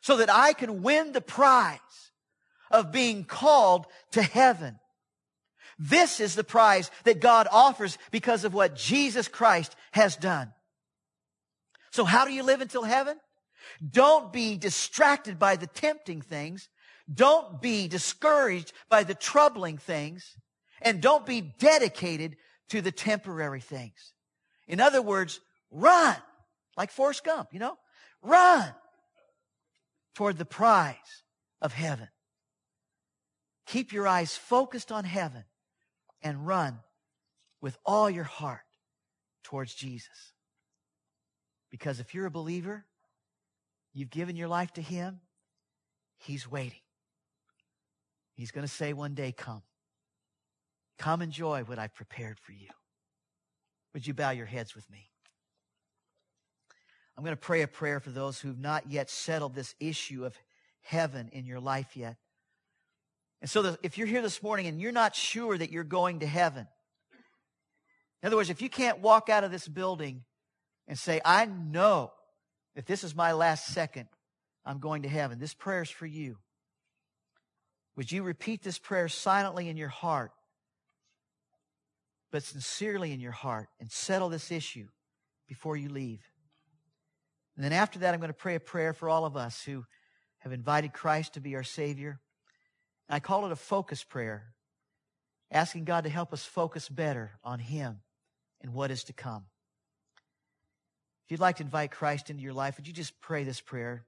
so 0.00 0.16
that 0.18 0.30
I 0.30 0.52
can 0.52 0.82
win 0.82 1.12
the 1.12 1.20
prize 1.20 1.78
of 2.70 2.92
being 2.92 3.24
called 3.24 3.86
to 4.12 4.22
heaven. 4.22 4.78
This 5.78 6.20
is 6.20 6.34
the 6.34 6.44
prize 6.44 6.90
that 7.04 7.20
God 7.20 7.48
offers 7.50 7.98
because 8.10 8.44
of 8.44 8.54
what 8.54 8.76
Jesus 8.76 9.28
Christ 9.28 9.74
has 9.92 10.16
done. 10.16 10.52
So 11.90 12.04
how 12.04 12.24
do 12.24 12.32
you 12.32 12.42
live 12.42 12.60
until 12.60 12.84
heaven? 12.84 13.18
Don't 13.90 14.32
be 14.32 14.56
distracted 14.56 15.38
by 15.38 15.56
the 15.56 15.66
tempting 15.66 16.22
things. 16.22 16.68
Don't 17.12 17.60
be 17.60 17.88
discouraged 17.88 18.72
by 18.88 19.04
the 19.04 19.14
troubling 19.14 19.78
things. 19.78 20.36
And 20.82 21.00
don't 21.00 21.24
be 21.24 21.40
dedicated 21.40 22.36
to 22.70 22.80
the 22.80 22.92
temporary 22.92 23.60
things. 23.60 24.12
In 24.66 24.80
other 24.80 25.02
words, 25.02 25.40
run 25.70 26.16
like 26.76 26.90
Forrest 26.90 27.24
Gump, 27.24 27.48
you 27.52 27.58
know, 27.58 27.76
run 28.22 28.74
toward 30.14 30.38
the 30.38 30.44
prize 30.44 30.96
of 31.60 31.72
heaven. 31.72 32.08
Keep 33.66 33.92
your 33.92 34.06
eyes 34.06 34.36
focused 34.36 34.92
on 34.92 35.04
heaven 35.04 35.44
and 36.22 36.46
run 36.46 36.80
with 37.60 37.78
all 37.84 38.10
your 38.10 38.24
heart 38.24 38.60
towards 39.42 39.74
Jesus. 39.74 40.32
Because 41.70 42.00
if 42.00 42.14
you're 42.14 42.26
a 42.26 42.30
believer, 42.30 42.84
you've 43.92 44.10
given 44.10 44.36
your 44.36 44.48
life 44.48 44.72
to 44.74 44.82
Him, 44.82 45.20
He's 46.18 46.50
waiting. 46.50 46.83
He's 48.34 48.50
going 48.50 48.66
to 48.66 48.72
say 48.72 48.92
one 48.92 49.14
day, 49.14 49.32
Come. 49.32 49.62
Come 50.98 51.22
enjoy 51.22 51.62
what 51.64 51.78
I've 51.78 51.94
prepared 51.94 52.38
for 52.38 52.52
you. 52.52 52.68
Would 53.92 54.06
you 54.06 54.14
bow 54.14 54.30
your 54.30 54.46
heads 54.46 54.74
with 54.74 54.88
me? 54.90 55.10
I'm 57.16 57.24
going 57.24 57.36
to 57.36 57.40
pray 57.40 57.62
a 57.62 57.68
prayer 57.68 58.00
for 58.00 58.10
those 58.10 58.40
who've 58.40 58.58
not 58.58 58.90
yet 58.90 59.08
settled 59.08 59.54
this 59.54 59.74
issue 59.78 60.24
of 60.24 60.36
heaven 60.82 61.30
in 61.32 61.46
your 61.46 61.60
life 61.60 61.96
yet. 61.96 62.16
And 63.40 63.50
so 63.50 63.76
if 63.82 63.98
you're 63.98 64.06
here 64.06 64.22
this 64.22 64.42
morning 64.42 64.66
and 64.66 64.80
you're 64.80 64.92
not 64.92 65.14
sure 65.14 65.56
that 65.56 65.70
you're 65.70 65.84
going 65.84 66.20
to 66.20 66.26
heaven, 66.26 66.66
in 68.22 68.26
other 68.26 68.36
words, 68.36 68.50
if 68.50 68.62
you 68.62 68.70
can't 68.70 69.00
walk 69.00 69.28
out 69.28 69.44
of 69.44 69.50
this 69.50 69.68
building 69.68 70.24
and 70.88 70.98
say, 70.98 71.20
I 71.24 71.44
know 71.44 72.12
that 72.74 72.86
this 72.86 73.04
is 73.04 73.14
my 73.14 73.32
last 73.32 73.66
second, 73.66 74.08
I'm 74.64 74.78
going 74.78 75.02
to 75.02 75.08
heaven, 75.08 75.38
this 75.38 75.54
prayer 75.54 75.82
is 75.82 75.90
for 75.90 76.06
you. 76.06 76.38
Would 77.96 78.10
you 78.10 78.22
repeat 78.22 78.62
this 78.62 78.78
prayer 78.78 79.08
silently 79.08 79.68
in 79.68 79.76
your 79.76 79.88
heart, 79.88 80.32
but 82.32 82.42
sincerely 82.42 83.12
in 83.12 83.20
your 83.20 83.32
heart, 83.32 83.68
and 83.78 83.90
settle 83.90 84.28
this 84.28 84.50
issue 84.50 84.88
before 85.46 85.76
you 85.76 85.88
leave? 85.88 86.20
And 87.56 87.64
then 87.64 87.72
after 87.72 88.00
that, 88.00 88.12
I'm 88.12 88.20
going 88.20 88.28
to 88.28 88.34
pray 88.34 88.56
a 88.56 88.60
prayer 88.60 88.92
for 88.92 89.08
all 89.08 89.24
of 89.24 89.36
us 89.36 89.62
who 89.62 89.84
have 90.38 90.52
invited 90.52 90.92
Christ 90.92 91.34
to 91.34 91.40
be 91.40 91.54
our 91.54 91.62
Savior. 91.62 92.18
And 93.08 93.16
I 93.16 93.20
call 93.20 93.46
it 93.46 93.52
a 93.52 93.56
focus 93.56 94.02
prayer, 94.02 94.54
asking 95.50 95.84
God 95.84 96.04
to 96.04 96.10
help 96.10 96.32
us 96.32 96.44
focus 96.44 96.88
better 96.88 97.38
on 97.44 97.60
Him 97.60 98.00
and 98.60 98.74
what 98.74 98.90
is 98.90 99.04
to 99.04 99.12
come. 99.12 99.44
If 101.24 101.30
you'd 101.30 101.40
like 101.40 101.56
to 101.56 101.62
invite 101.62 101.92
Christ 101.92 102.28
into 102.28 102.42
your 102.42 102.52
life, 102.52 102.76
would 102.76 102.86
you 102.86 102.92
just 102.92 103.20
pray 103.20 103.44
this 103.44 103.60
prayer? 103.60 104.04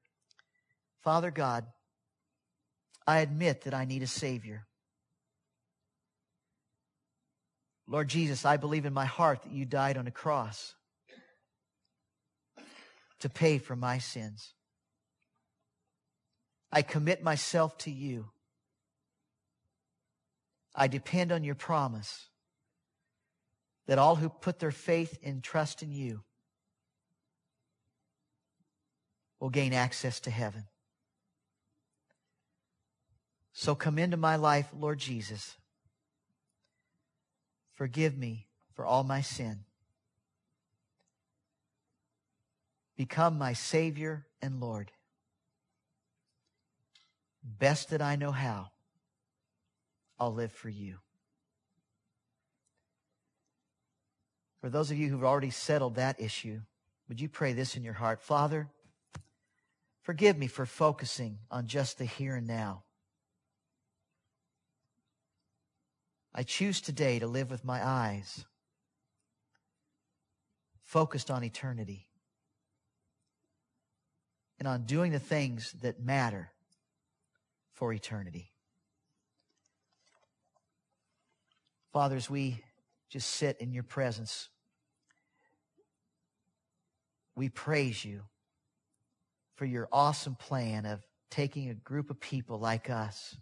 Father 1.02 1.30
God, 1.30 1.64
I 3.06 3.18
admit 3.18 3.62
that 3.62 3.74
I 3.74 3.84
need 3.84 4.02
a 4.02 4.06
Savior. 4.06 4.66
Lord 7.86 8.08
Jesus, 8.08 8.44
I 8.44 8.56
believe 8.56 8.84
in 8.84 8.92
my 8.92 9.04
heart 9.04 9.42
that 9.42 9.52
you 9.52 9.64
died 9.64 9.96
on 9.96 10.06
a 10.06 10.10
cross 10.10 10.74
to 13.20 13.28
pay 13.28 13.58
for 13.58 13.76
my 13.76 13.98
sins. 13.98 14.54
I 16.72 16.82
commit 16.82 17.22
myself 17.22 17.78
to 17.78 17.90
you. 17.90 18.26
I 20.74 20.88
depend 20.88 21.32
on 21.32 21.44
your 21.44 21.54
promise 21.54 22.28
that 23.86 23.98
all 23.98 24.16
who 24.16 24.28
put 24.28 24.58
their 24.58 24.72
faith 24.72 25.18
and 25.22 25.42
trust 25.42 25.82
in 25.82 25.92
you 25.92 26.22
will 29.38 29.48
gain 29.48 29.72
access 29.72 30.18
to 30.20 30.30
heaven. 30.30 30.64
So 33.58 33.74
come 33.74 33.98
into 33.98 34.18
my 34.18 34.36
life, 34.36 34.68
Lord 34.78 34.98
Jesus. 34.98 35.56
Forgive 37.72 38.14
me 38.14 38.48
for 38.74 38.84
all 38.84 39.02
my 39.02 39.22
sin. 39.22 39.60
Become 42.98 43.38
my 43.38 43.54
Savior 43.54 44.26
and 44.42 44.60
Lord. 44.60 44.92
Best 47.42 47.88
that 47.88 48.02
I 48.02 48.16
know 48.16 48.30
how, 48.30 48.72
I'll 50.20 50.34
live 50.34 50.52
for 50.52 50.68
you. 50.68 50.98
For 54.60 54.68
those 54.68 54.90
of 54.90 54.98
you 54.98 55.08
who've 55.08 55.24
already 55.24 55.50
settled 55.50 55.94
that 55.94 56.20
issue, 56.20 56.60
would 57.08 57.22
you 57.22 57.30
pray 57.30 57.54
this 57.54 57.74
in 57.74 57.82
your 57.82 57.94
heart? 57.94 58.20
Father, 58.20 58.68
forgive 60.02 60.36
me 60.36 60.46
for 60.46 60.66
focusing 60.66 61.38
on 61.50 61.66
just 61.66 61.96
the 61.96 62.04
here 62.04 62.36
and 62.36 62.46
now. 62.46 62.82
I 66.38 66.42
choose 66.42 66.82
today 66.82 67.18
to 67.18 67.26
live 67.26 67.50
with 67.50 67.64
my 67.64 67.82
eyes 67.82 68.44
focused 70.82 71.30
on 71.30 71.42
eternity 71.42 72.08
and 74.58 74.68
on 74.68 74.84
doing 74.84 75.12
the 75.12 75.18
things 75.18 75.72
that 75.80 75.98
matter 75.98 76.52
for 77.72 77.90
eternity. 77.90 78.52
Fathers, 81.90 82.28
we 82.28 82.62
just 83.08 83.30
sit 83.30 83.56
in 83.58 83.72
your 83.72 83.82
presence, 83.82 84.50
we 87.34 87.48
praise 87.48 88.04
you 88.04 88.20
for 89.54 89.64
your 89.64 89.88
awesome 89.90 90.34
plan 90.34 90.84
of 90.84 91.00
taking 91.30 91.70
a 91.70 91.74
group 91.74 92.10
of 92.10 92.20
people 92.20 92.58
like 92.58 92.90
us 92.90 93.38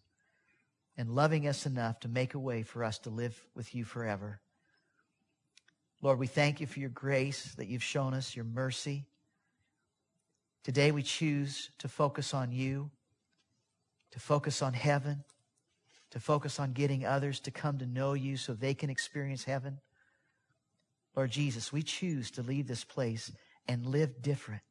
and 0.97 1.11
loving 1.11 1.47
us 1.47 1.67
enough 1.67 2.01
to 2.01 2.09
make 2.09 2.35
a 2.35 2.39
way 2.39 2.63
for 2.63 2.85
us 2.85 2.99
to 3.01 3.11
live 3.11 3.41
with 3.55 3.75
you 3.75 3.85
forever. 3.85 4.41
Lord, 6.03 6.19
we 6.19 6.27
thank 6.27 6.61
you 6.61 6.67
for 6.67 6.81
your 6.81 6.91
grace 6.91 7.55
that 7.57 7.67
you've 7.67 7.83
shown 7.83 8.15
us, 8.15 8.37
your 8.37 8.45
mercy. 8.45 9.07
Today 10.63 10.93
we 10.93 11.03
choose 11.03 11.71
to 11.79 11.89
focus 11.89 12.35
on 12.35 12.53
you, 12.53 12.91
to 14.13 14.21
focus 14.21 14.63
on 14.63 14.75
heaven, 14.75 15.25
to 16.11 16.21
focus 16.21 16.61
on 16.61 16.73
getting 16.73 17.05
others 17.05 17.41
to 17.41 17.51
come 17.51 17.79
to 17.79 17.87
know 17.87 18.13
you 18.13 18.37
so 18.37 18.53
they 18.53 18.75
can 18.75 18.89
experience 18.89 19.45
heaven. 19.45 19.81
Lord 21.17 21.31
Jesus, 21.31 21.73
we 21.73 21.83
choose 21.83 22.31
to 22.33 22.43
leave 22.43 22.69
this 22.69 22.85
place 22.85 23.33
and 23.67 23.87
live 23.87 24.23
different, 24.23 24.63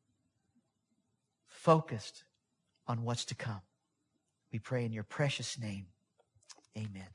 focused 1.47 2.23
on 2.87 3.03
what's 3.03 3.25
to 3.25 3.35
come. 3.35 3.61
We 4.51 4.59
pray 4.59 4.85
in 4.85 4.93
your 4.93 5.03
precious 5.03 5.57
name. 5.59 5.87
Amen. 6.77 7.09